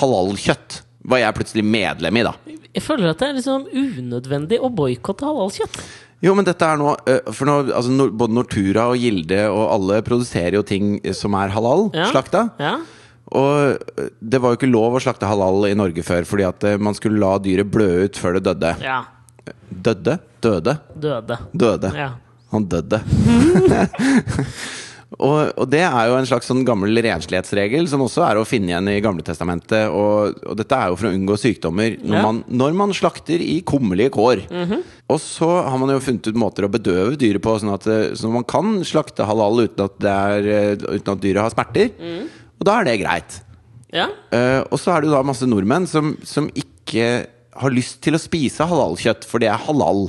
[0.00, 2.32] halalkjøtt, var jeg plutselig medlem i, da.
[2.76, 5.78] Jeg føler at det er liksom unødvendig å boikotte halalkjøtt.
[6.24, 6.94] Jo, men dette er nå
[7.36, 11.90] For nå, altså, både Nortura og Gilde og alle produserer jo ting som er halal,
[11.94, 12.10] Ja.
[12.10, 12.50] slakta.
[12.58, 12.78] Ja.
[13.36, 13.76] Og
[14.22, 17.18] det var jo ikke lov å slakte halal i Norge før, fordi at man skulle
[17.20, 18.76] la dyret blø ut før det døde.
[18.82, 19.04] ja.
[19.70, 20.18] Dødde?
[20.42, 20.78] Døde?
[20.98, 21.36] Døde.
[21.54, 21.90] Døde.
[21.94, 22.10] Ja.
[22.52, 23.00] Han døde.
[25.14, 28.72] og, og det er jo en slags sånn gammel renslighetsregel som også er å finne
[28.72, 29.86] igjen i Gamletestamentet.
[29.94, 32.22] Og, og dette er jo for å unngå sykdommer når, Ja.
[32.26, 34.42] man, når man slakter i kummerlige kår.
[35.08, 38.18] Og så har man jo funnet ut måter å bedøve dyret på, sånn at, det-
[38.18, 41.94] så man kan slakte halal uten at, det er, eh, uten at dyret har smerter.
[42.58, 43.38] Og da er det greit.
[43.94, 44.08] Ja.
[44.34, 47.26] Uh, og så er det jo da masse nordmenn som, som ikke
[47.56, 50.08] har lyst til å spise halalkjøtt, for det er halal.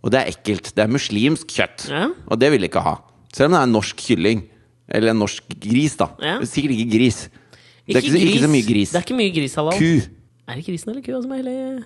[0.00, 0.72] Og det er ekkelt.
[0.74, 1.84] Det er muslimsk kjøtt.
[1.92, 2.08] Ja.
[2.26, 2.96] Og det vil de ikke ha.
[3.32, 4.42] Selv om det er en norsk kylling.
[4.90, 6.08] Eller en norsk gris, da.
[6.22, 6.38] Ja.
[6.42, 7.28] Sikkert ikke gris.
[7.86, 8.90] Det er ikke, så- ikke så mye gris.
[8.90, 9.78] Det er ikke mye gris halal.
[9.78, 9.92] Ku.
[10.50, 11.84] Er det grisen eller kua som er hele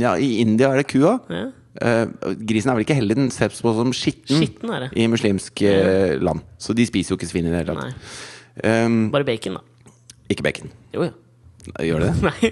[0.00, 1.18] Ja, I India er det kua.
[1.30, 1.44] ja.
[1.74, 2.06] Uh,
[2.46, 4.90] grisen er vel ikke heller den ses på som skitten Skitten er det.
[4.94, 6.14] i muslimsk ja.
[6.22, 6.40] land.
[6.56, 8.86] Så de spiser jo ikke svin i det hele tatt.
[8.86, 9.90] Um, Bare bacon, da.
[10.30, 10.70] ikke bacon.
[10.94, 11.10] Jo, jo.
[11.64, 12.20] Gjør det det?
[12.28, 12.50] Nei.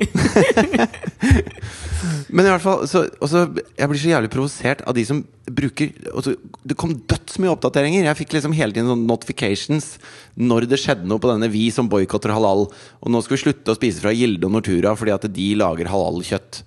[2.34, 3.44] Men i hvert fall så, også,
[3.76, 6.34] Jeg blir så jævlig provosert av de som bruker også,
[6.66, 8.06] Det kom dødsmye oppdateringer.
[8.08, 9.96] Jeg fikk liksom hele tiden sånne notifications
[10.40, 12.68] når det skjedde noe på denne Vi som boikotter halal.
[12.72, 15.92] Og nå skal vi slutte å spise fra Gilde og Nortura fordi at de lager
[15.92, 16.62] halalkjøtt.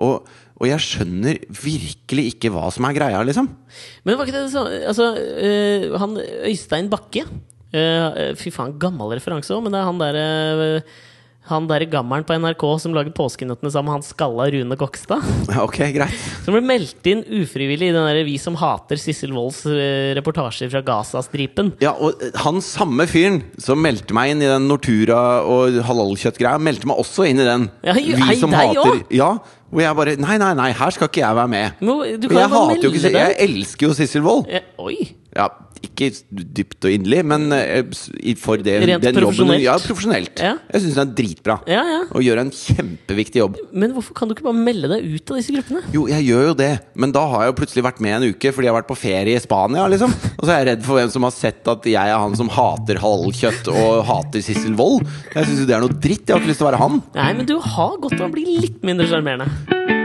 [0.00, 0.24] Og,
[0.56, 3.50] og jeg skjønner virkelig ikke hva som er greia, liksom.
[4.06, 6.16] Men var ikke det sånn Altså, øh, han
[6.48, 10.26] Øystein Bakke øh, Fy faen, gammel referanse òg, men det er han derre
[10.80, 10.98] øh,
[11.50, 15.24] han der gammelen på NRK som lager Påskenøttene sammen med han skalla Rune Kokstad.
[15.60, 16.16] Ok, greit.
[16.44, 20.70] Som ble meldt inn ufrivillig i den der Vi som hater Sissel Wolds øh, reportasjer
[20.72, 21.74] fra Gazastripen.
[21.82, 26.60] Ja, og eh, han samme fyren som meldte meg inn i den Nortura og halalkjøttgreia,
[26.62, 27.70] meldte meg også inn i den.
[27.86, 29.00] Ja, hei, hei, deg også?
[29.14, 29.32] Ja,
[29.70, 31.80] hvor jeg bare Nei, nei, nei, her skal ikke jeg være med.
[31.80, 34.48] Men, jo jeg hater jo ikke Jeg elsker jo Sissel Wold.
[34.50, 34.98] Ja, Oi!
[35.36, 35.46] Ja,
[35.80, 39.52] ikke dypt og inderlig, men eh, for det, Rent den jobben?
[39.62, 40.40] Ja, profesjonelt.
[40.42, 40.56] Ja.
[40.74, 41.56] Jeg syns den er dritbra.
[41.70, 42.00] Ja, ja.
[42.10, 43.60] Og gjør en kjempeviktig jobb.
[43.72, 45.84] Men hvorfor kan du ikke bare melde deg ut av disse gruppene?
[45.94, 46.70] Jo, jeg gjør jo det,
[47.00, 48.98] men da har jeg jo plutselig vært med en uke fordi jeg har vært på
[48.98, 50.16] ferie i Spania, liksom.
[50.34, 52.52] Og så er jeg redd for hvem som har sett at jeg er han som
[52.52, 55.06] hater halvkjøtt og hater Sissel Wold.
[55.36, 56.26] Jeg syns jo det er noe dritt.
[56.26, 57.00] Jeg har ikke lyst til å være han.
[57.16, 59.99] Nei, men du har godt av å bli litt mindre sjarmerende.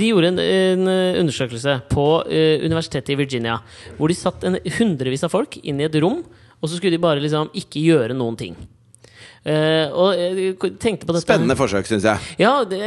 [0.00, 0.90] De gjorde en, en
[1.20, 3.58] undersøkelse på uh, universitetet i Virginia,
[3.98, 6.22] hvor de satt en hundrevis av folk inn i et rom,
[6.60, 8.56] og så skulle de bare liksom ikke gjøre noen ting.
[9.40, 12.32] Eh, og jeg tenkte på dette Spennende forsøk, syns jeg.
[12.42, 12.80] Ja, det,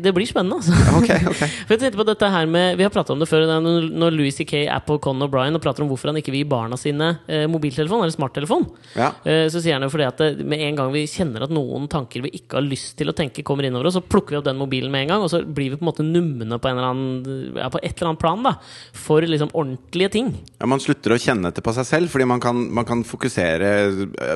[0.00, 0.72] det, blir spennende, altså.
[0.98, 1.42] Ok, ok.
[1.68, 3.44] For jeg tenkte på dette her med Vi har pratet om det før.
[3.60, 4.64] Når Louis C.K.
[4.64, 7.44] er på og O'Brien og prater om hvorfor han ikke vil gi barna sine uh,
[7.50, 9.10] mobiltelefon eller smarttelefon, Ja.
[9.26, 11.88] Uh, så sier han jo fordi at det, med en gang vi kjenner at noen
[11.90, 14.46] tanker vi ikke har lyst til å tenke, kommer innover oss, så plukker vi opp
[14.46, 16.78] den mobilen med en gang, og så blir vi på en måte numne på, en
[16.78, 18.54] eller annen, ja, på et eller annet plan da
[18.96, 20.32] for liksom ordentlige ting.
[20.60, 23.70] Ja, man slutter å kjenne etter på seg selv, fordi man kan, man kan fokusere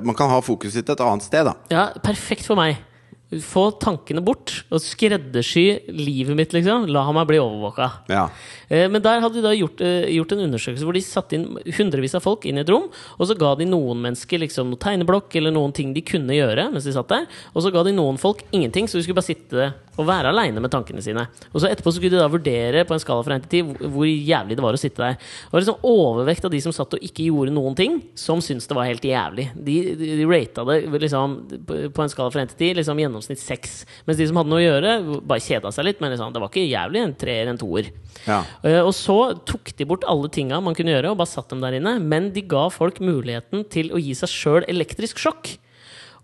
[0.04, 1.53] Man kan ha fokuset sitt et annet sted, da.
[1.72, 2.80] Ja, perfekt for meg.
[3.42, 6.84] Få tankene bort og skreddersy livet mitt, liksom.
[6.92, 7.88] La meg bli overvåka.
[8.12, 8.28] Ja.
[8.68, 11.58] Eh, Men der hadde de da gjort, eh, gjort en undersøkelse hvor de satte inn
[11.78, 12.86] hundrevis av folk inn i et rom,
[13.18, 16.70] og så ga de noen mennesker liksom noe tegneblokk eller noen ting de kunne gjøre
[16.70, 19.32] mens de satt der, og så ga de noen folk ingenting, så de skulle bare
[19.34, 21.26] sitte og være aleine med tankene sine.
[21.52, 23.88] Og så etterpå så skulle de da vurdere på en skala fra 1 til 10
[23.94, 25.14] hvor- jævlig det var å sitte der.
[25.18, 28.66] Det var liksom overvekt av de som satt og ikke gjorde noen ting, som syntes
[28.66, 29.48] det var helt jævlig.
[29.54, 31.36] De, de, de rata det liksom
[31.66, 33.74] på på en skala fra 1 til 10, liksom gjennomsnitt 6.
[34.06, 34.94] Mens de som hadde noe å gjøre,
[35.26, 36.00] bare kjeda seg litt.
[36.02, 37.90] Men liksom, det var ikke jævlig en treer, en toer.
[38.26, 38.40] Ja.
[38.64, 41.60] Eh, Og så tok de bort alle tinga man kunne gjøre, og bare satt dem
[41.62, 41.96] der inne.
[42.02, 45.54] Men de ga folk muligheten til å gi seg sjøl elektrisk sjokk.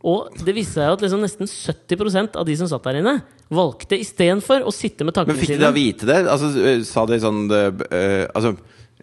[0.07, 3.18] Og det viste seg at liksom nesten 70% av de som satt der inne,
[3.53, 6.22] valgte istedenfor å sitte med Men fikk de da vite det?
[6.24, 8.55] Altså, øh, sa de sånn det, øh, altså,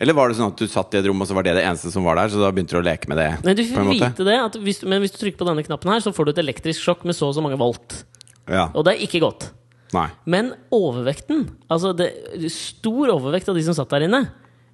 [0.02, 1.66] Eller var det sånn at du satt i et rom, og så var det det
[1.68, 2.32] eneste som var der?
[2.34, 3.30] Så da begynte du å leke med det?
[3.46, 6.02] Nei, du fikk vite det, at hvis, men hvis du trykker på denne knappen her,
[6.06, 8.02] så får du et elektrisk sjokk med så og så mange volt.
[8.50, 8.70] Ja.
[8.74, 9.52] Og det er ikke godt.
[9.96, 10.08] Nei.
[10.28, 12.12] Men overvekten, altså det,
[12.54, 14.24] stor overvekt av de som satt der inne,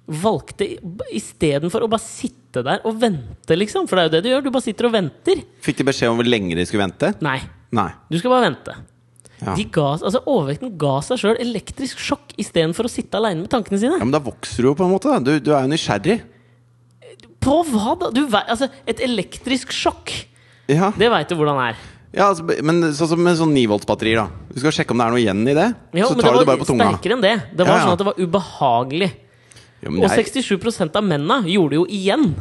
[0.04, 0.66] valgte
[1.14, 3.88] istedenfor å bare sitte der og vente, liksom.
[3.88, 4.42] For det er jo det du gjør.
[4.44, 5.40] Du bare sitter og venter.
[5.64, 7.10] Fikk de beskjed om hvor lenge de skulle vente?
[7.24, 7.40] Nei,
[7.74, 7.88] Nei.
[8.10, 8.76] du skal bare vente.
[9.44, 9.56] Ja.
[9.74, 13.98] Ga, altså Overvekten ga seg sjøl elektrisk sjokk istedenfor å sitte aleine med tankene sine.
[13.98, 15.16] ja, Men da vokser du jo, på en måte.
[15.26, 16.20] Du, du er jo nysgjerrig.
[17.44, 18.08] På hva da?
[18.14, 20.12] Du, altså, et elektrisk sjokk,
[20.70, 21.82] Ja, det veit du hvordan det er.
[22.16, 24.48] ja altså, men sånn som med sånn 9-voltsbatterier, da.
[24.54, 25.66] Du skal sjekke om det er noe igjen i det.
[25.98, 26.86] Ja, så tar du det det bare på tunga.
[26.94, 27.34] sterkere enn det.
[27.52, 27.84] Det var Ja, ja.
[27.84, 29.10] sånn at det var ubehagelig.
[29.90, 32.34] Men Og jeg- 67% av mennene gjorde det jo igjen.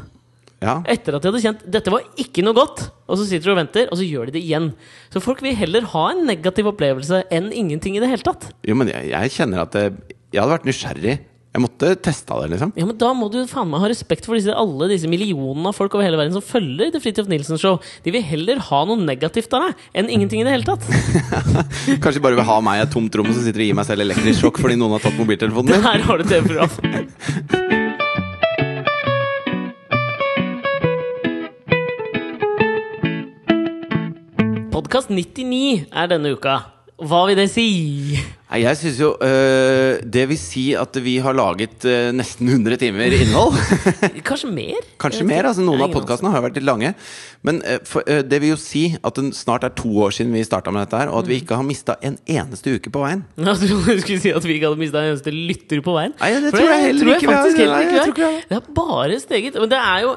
[0.62, 0.82] ja.
[0.88, 3.58] Etter at de hadde kjent dette var ikke noe godt, og så sitter de og
[3.58, 4.74] venter, og så gjør de det igjen.
[5.12, 8.52] Så folk vil heller ha en negativ opplevelse enn ingenting i det hele tatt.
[8.64, 9.86] Jo, men jeg, jeg kjenner at det,
[10.32, 11.20] jeg hadde vært nysgjerrig.
[11.54, 12.72] Jeg måtte testa det, liksom.
[12.80, 15.78] Ja, men Da må du faen meg ha respekt for disse, alle disse millionene av
[15.78, 17.78] folk over hele verden som følger The Fridtjof Nilsen Show.
[18.02, 20.82] De vil heller ha noe negativt av deg enn ingenting i det hele tatt.
[22.02, 23.86] Kanskje de bare vil ha meg i et tomt rom så sitter og gir meg
[23.86, 25.86] selv elektrisk sjokk fordi noen har tatt mobiltelefonen min.
[25.86, 27.84] Her har du TV-program.
[34.74, 36.64] Podkast 99 er denne uka.
[36.98, 37.70] Hva vil det si?
[38.54, 43.10] Jeg synes jo øh, Det vil si at vi har laget øh, nesten 100 timer
[43.10, 43.58] innhold.
[44.30, 44.84] Kanskje mer?
[45.02, 45.48] Kanskje mer.
[45.50, 46.94] altså Noen av podkastene har vært litt lange.
[47.44, 50.34] Men øh, for, øh, det vil jo si at det snart er to år siden
[50.36, 53.02] vi starta med dette her, og at vi ikke har mista en eneste uke på
[53.02, 53.24] veien.
[53.42, 56.14] Trodde du skulle si at vi ikke hadde mista en eneste lytter på veien.
[56.22, 57.58] Nei, det tror jeg heller tror ikke vi har.
[57.58, 58.48] heller ikke vi har.
[58.52, 59.58] Det har bare steget.
[59.58, 60.14] Men det er jo,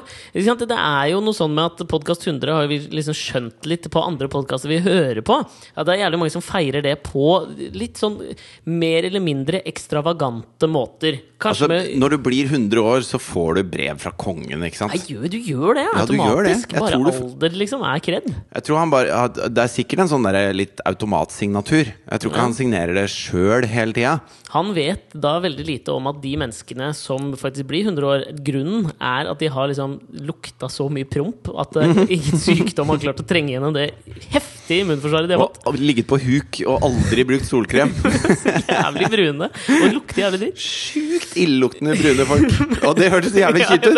[0.67, 4.03] det er jo noe sånn med at Podkast 100 har vi liksom skjønt litt på
[4.03, 5.41] andre podkaster vi hører på.
[5.73, 7.27] At det er jævlig mange som feirer det på
[7.73, 8.19] litt sånn
[8.65, 11.19] mer eller mindre ekstravagante måter.
[11.37, 14.79] Kanskje Altså, med når du blir 100 år, så får du brev fra kongen, ikke
[14.79, 14.93] sant?
[14.95, 16.71] Nei, du gjør det Ja, automatisk.
[16.73, 16.79] gjør det.
[16.81, 18.25] Bare du alder liksom er kred.
[18.55, 21.91] Jeg tror han bare Det er sikkert en sånn der litt automatsignatur.
[21.93, 24.15] Jeg tror ikke han signerer det sjøl hele tida.
[24.53, 28.87] Han vet da veldig lite om at de menneskene som faktisk blir 100 år Grunnen
[28.97, 33.21] er at de har liksom lukta så mye promp at eh, ingen sykdom har klart
[33.21, 33.89] å trenge gjennom det
[34.31, 37.91] heftige immunforsvaret de har Og, og ligget på huk og aldri brukt solkrem.
[38.77, 40.61] Jævlig brune og lukter jævlig dritt.
[40.61, 42.57] Sjukt illeluktende brune folk.
[42.87, 43.97] Og det hørtes jævlig kjipt ut.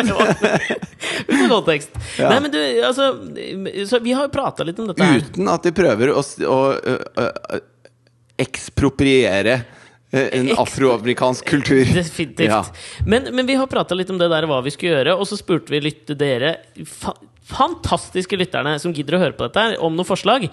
[1.30, 1.97] Uten kontekst.
[2.20, 2.30] Ja.
[2.34, 3.09] Nei, men du, altså
[3.89, 5.24] Så vi har jo prata litt om dette her.
[5.26, 7.59] Uten at de prøver å, å, å ø,
[8.39, 9.59] ekspropriere
[10.12, 11.86] en afroamerikansk kultur.
[12.01, 12.49] Definitivt.
[12.49, 12.64] Ja.
[13.05, 15.38] Men, men vi har prata litt om det der hva vi skulle gjøre, og så
[15.39, 17.16] spurte vi lytte dere fa
[17.49, 20.43] fantastiske lytterne som gidder å høre på dette, her om noen forslag.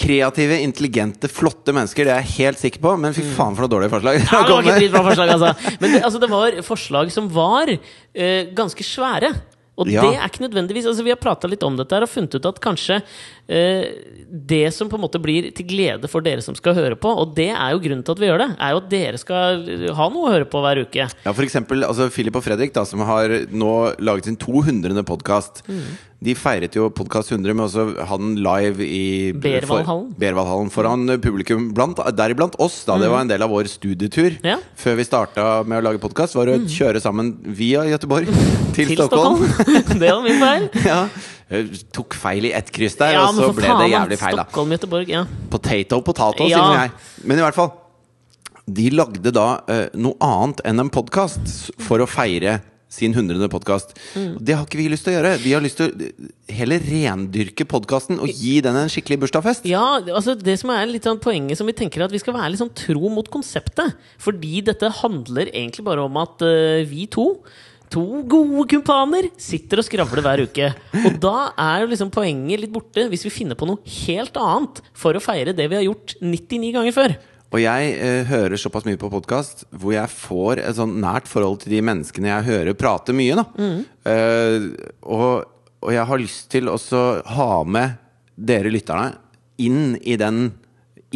[0.00, 2.94] Kreative, intelligente, flotte mennesker, det er jeg helt sikker på.
[3.02, 4.22] Men fy faen for noe dårlig forslag.
[4.22, 4.30] Mm.
[4.30, 5.50] Ja, det var ikke dritbra forslag, altså.
[5.82, 9.34] Men det, altså, det var forslag som var uh, ganske svære.
[9.76, 10.00] Og Ja.
[10.02, 12.46] det er ikke nødvendigvis altså Vi har prata litt om dette her og funnet ut
[12.48, 13.02] at kanskje
[13.48, 13.84] eh,
[14.26, 17.34] det som på en måte blir til glede for dere som skal høre på, og
[17.36, 20.08] det er jo grunnen til at vi gjør det, er jo at dere skal ha
[20.10, 21.06] noe å høre på hver uke.
[21.26, 25.04] Ja, for eksempel altså Philip og Fredrik, da, som har nå laget sin 200.
[25.06, 25.62] podkast.
[26.24, 30.70] De feiret jo Podkast 100 med også han ha live i Berwaldhallen.
[30.70, 32.84] for- foran publikum, blant, deriblant oss.
[32.86, 34.56] da Det var en del av vår studietur Ja.
[34.76, 36.34] før vi starta med å lage podkast.
[36.34, 38.26] Var å kjøre sammen via Gøteborg
[38.74, 39.44] til, Til Stockholm.
[39.46, 39.98] Stockholm.
[40.00, 40.70] det var min feil.
[40.86, 41.08] ja.
[41.92, 44.36] Tok feil i ett kryss der, Ja, og så ble det jævlig feil.
[44.36, 45.24] da Stockholm, Göteborg, ja.
[45.50, 46.58] Potato, potato, Ja.
[46.64, 46.90] sier jeg.
[47.24, 47.72] Men i hvert fall
[48.68, 52.62] De lagde da uh, noe annet enn en podkast for å feire
[52.96, 53.50] sin 100.
[53.52, 53.94] podkast.
[54.16, 54.32] Mm.
[54.40, 55.34] Det har ikke vi lyst til å gjøre.
[55.42, 59.68] Vi har lyst til å heller rendyrke podkasten og gi den en skikkelig bursdagsfest.
[59.68, 62.36] Ja, altså det som er litt sånn poenget som vi tenker er at vi skal
[62.38, 63.96] være litt sånn tro mot konseptet.
[64.22, 67.32] Fordi dette handler egentlig bare om at uh, vi to
[67.94, 70.72] To gode kumpaner sitter og skravler hver uke.
[71.04, 74.80] Og da er jo liksom poenget litt borte hvis vi finner på noe helt annet
[74.96, 77.14] for å feire det vi har gjort 99 ganger før.
[77.54, 81.60] Og jeg eh, hører såpass mye på podkast hvor jeg får et sånn nært forhold
[81.62, 83.44] til de menneskene jeg hører prate mye.
[83.54, 83.78] Mm.
[84.10, 84.66] Eh,
[85.06, 85.46] og,
[85.80, 87.02] og jeg har lyst til også
[87.36, 87.96] ha med
[88.36, 89.14] dere lytterne
[89.62, 90.48] inn i den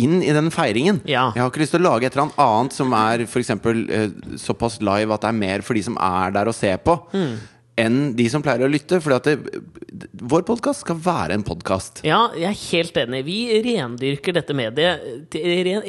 [0.01, 1.01] inn i den feiringen.
[1.11, 1.27] Ja.
[1.35, 4.13] Jeg har ikke lyst til å lage et eller annet som er for eksempel, eh,
[4.39, 7.35] såpass live at det er mer for de som er der og ser på, Mm.
[7.81, 8.99] Enn de som pleier å lytte.
[9.03, 9.17] For
[10.31, 12.03] vår podkast skal være en podkast.
[12.07, 13.25] Ja, jeg er helt enig.
[13.29, 15.35] Vi rendyrker dette mediet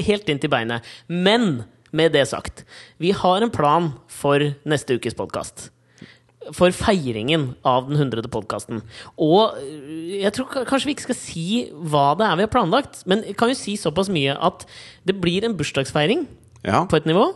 [0.08, 0.88] helt inn til beinet.
[1.12, 2.64] Men med det sagt,
[3.04, 5.70] vi har en plan for neste ukes podkast.
[6.58, 8.80] For feiringen av den hundrede podkasten.
[9.22, 11.44] Og øh, jeg tror kanskje vi ikke skal si
[11.92, 14.66] hva det er vi har planlagt, men jeg kan jo si såpass mye at
[15.06, 16.26] det blir en bursdagsfeiring
[16.66, 16.84] Ja.
[16.90, 17.28] på et nivå.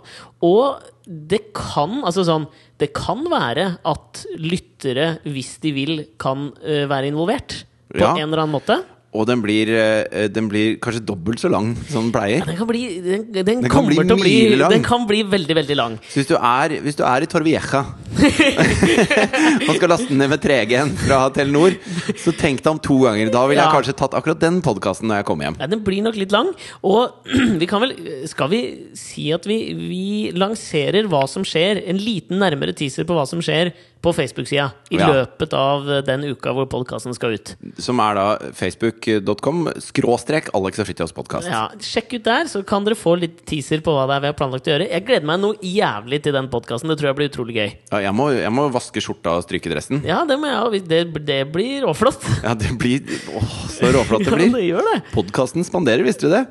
[0.45, 2.47] Og det kan altså sånn
[2.79, 7.65] Det kan være at lyttere, hvis de vil, kan øh, være involvert.
[7.93, 8.13] På Ja.
[8.17, 8.81] en eller annen måte.
[9.15, 12.41] Og den blir, eh, den blir kanskje dobbelt så lang som den pleier.
[12.43, 14.73] Ja, den kan bli Den, den, Den kan bli til å bli milelang.
[14.75, 15.95] Den kan bli veldig, veldig lang.
[16.09, 17.83] Så hvis du er, hvis du er i Torvieja
[19.67, 21.75] og skal laste den ned med 3G-en fra Telenor,
[22.21, 23.31] så tenk deg om to ganger.
[23.33, 23.73] Da ville jeg Ja.
[23.75, 25.57] kanskje tatt akkurat den podkasten når jeg kommer hjem.
[25.59, 26.53] Ja, den blir nok litt lang.
[26.83, 27.11] Og
[27.61, 27.93] vi kan vel
[28.27, 28.61] Skal vi
[28.97, 31.83] si at vi, vi lanserer hva som skjer?
[31.89, 33.73] En liten nærmere teaser på hva som skjer
[34.05, 35.07] på Facebook-sida i Ja.
[35.11, 37.55] løpet av den uka hvor podkasten skal ut.
[37.81, 41.49] Som er da facebook.com skråstrek Alex og Fritjofs podkast.
[41.49, 44.31] Ja, Sjekk ut der, så kan dere få litt teaser på hva det er vi
[44.31, 44.87] har planlagt å gjøre.
[44.93, 46.91] Jeg gleder meg noe jævlig til den podkasten.
[46.93, 47.69] Det tror jeg blir utrolig gøy.
[47.91, 50.03] Ja, jeg, må, jeg må vaske skjorta og stryke dressen.
[50.05, 50.77] Ja, det må jeg òg.
[50.87, 52.21] Det, det blir råflott.
[52.45, 53.01] Ja, det blir
[53.35, 54.53] Åh, så råflott det Ja, blir.
[54.59, 54.99] det gjør det.
[55.15, 56.45] Podkasten spanderer, visste du det?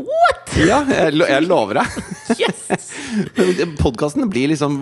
[0.00, 0.54] What?!
[0.60, 2.00] Ja, jeg, jeg lover deg.
[2.38, 2.90] Yes!
[3.82, 4.78] Podkasten blir liksom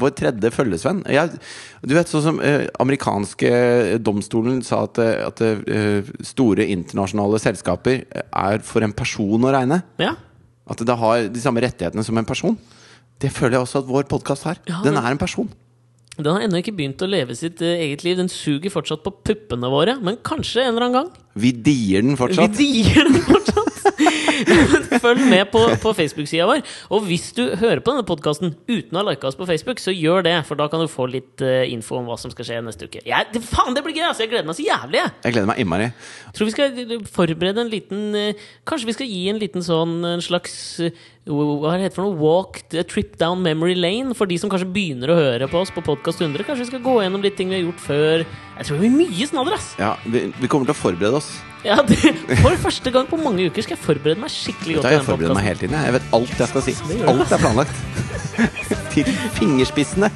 [0.00, 1.02] vår tredje følgesvenn.
[1.10, 1.40] Jeg,
[1.82, 3.52] du vet, sånn som eh, amerikanske
[4.04, 9.82] domstolen sa at, eh, at eh, store internasjonale selskaper er for en person å regne.
[10.02, 10.14] Ja.
[10.70, 12.56] At det har de samme rettighetene som en person.
[13.22, 14.62] Det føler jeg også at vår podkast har.
[14.70, 15.50] Ja, Den er en person.
[16.18, 18.18] Den har ennå ikke begynt å leve sitt eh, eget liv.
[18.18, 19.96] Den suger fortsatt på puppene våre.
[20.04, 21.28] Men kanskje en eller annen gang.
[21.40, 22.52] Vi dier den fortsatt.
[22.58, 23.61] Vi dier den fortsatt!
[25.04, 26.62] Følg med på, på Facebook-sida vår.
[26.94, 29.94] Og hvis du hører på denne podkasten uten å ha lika oss på Facebook, så
[29.94, 32.60] gjør det, for da kan du få litt uh, info om hva som skal skje
[32.66, 33.04] neste uke.
[33.08, 34.06] Jeg, det, faen, det blir gøy!
[34.08, 35.00] Altså, jeg gleder meg så jævlig!
[35.02, 35.14] Jeg.
[35.26, 35.88] Jeg gleder meg innmari.
[36.36, 39.98] Tror vi skal eh, forberede en liten uh, Kanskje vi skal gi en liten sånn
[40.06, 42.18] en slags eh, hva heter det for noe?
[42.18, 45.70] Walk, a trip down memory lane for de som kanskje begynner å høre på oss
[45.70, 46.42] på Podkast 100.
[46.48, 48.24] Kanskje vi skal gå gjennom litt ting vi har gjort før.
[48.58, 49.68] Jeg tror det blir mye snadder, ass!
[49.78, 51.30] Ja, vi, vi kommer til å forberede oss.
[51.62, 52.00] Ja, det,
[52.42, 54.90] For første gang på mange uker skal jeg forberede meg skikkelig godt.
[54.90, 55.78] jeg den forbereder meg hele tiden.
[55.78, 55.92] jeg.
[55.92, 56.76] Jeg vet alt jeg skal si.
[56.90, 57.02] Det.
[57.12, 58.10] Alt er planlagt.
[58.92, 60.10] til fingerspissene.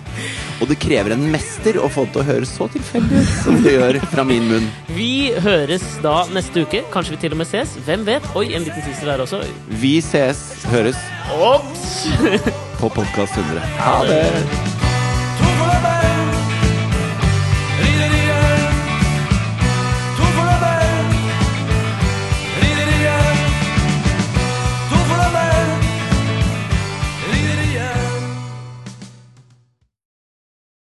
[0.60, 3.58] Og det krever en mester å få det til å høres så tilfeldig ut som
[3.64, 4.68] det gjør fra min munn.
[4.96, 6.82] Vi høres da neste uke.
[6.92, 7.76] Kanskje vi til og med ses.
[7.86, 8.26] Hvem vet?
[8.38, 9.42] Oi, en liten teaser der også.
[9.82, 10.42] Vi ses,
[11.26, 12.06] høres.
[12.80, 13.60] På Podkast 100.
[13.78, 15.95] Ha det.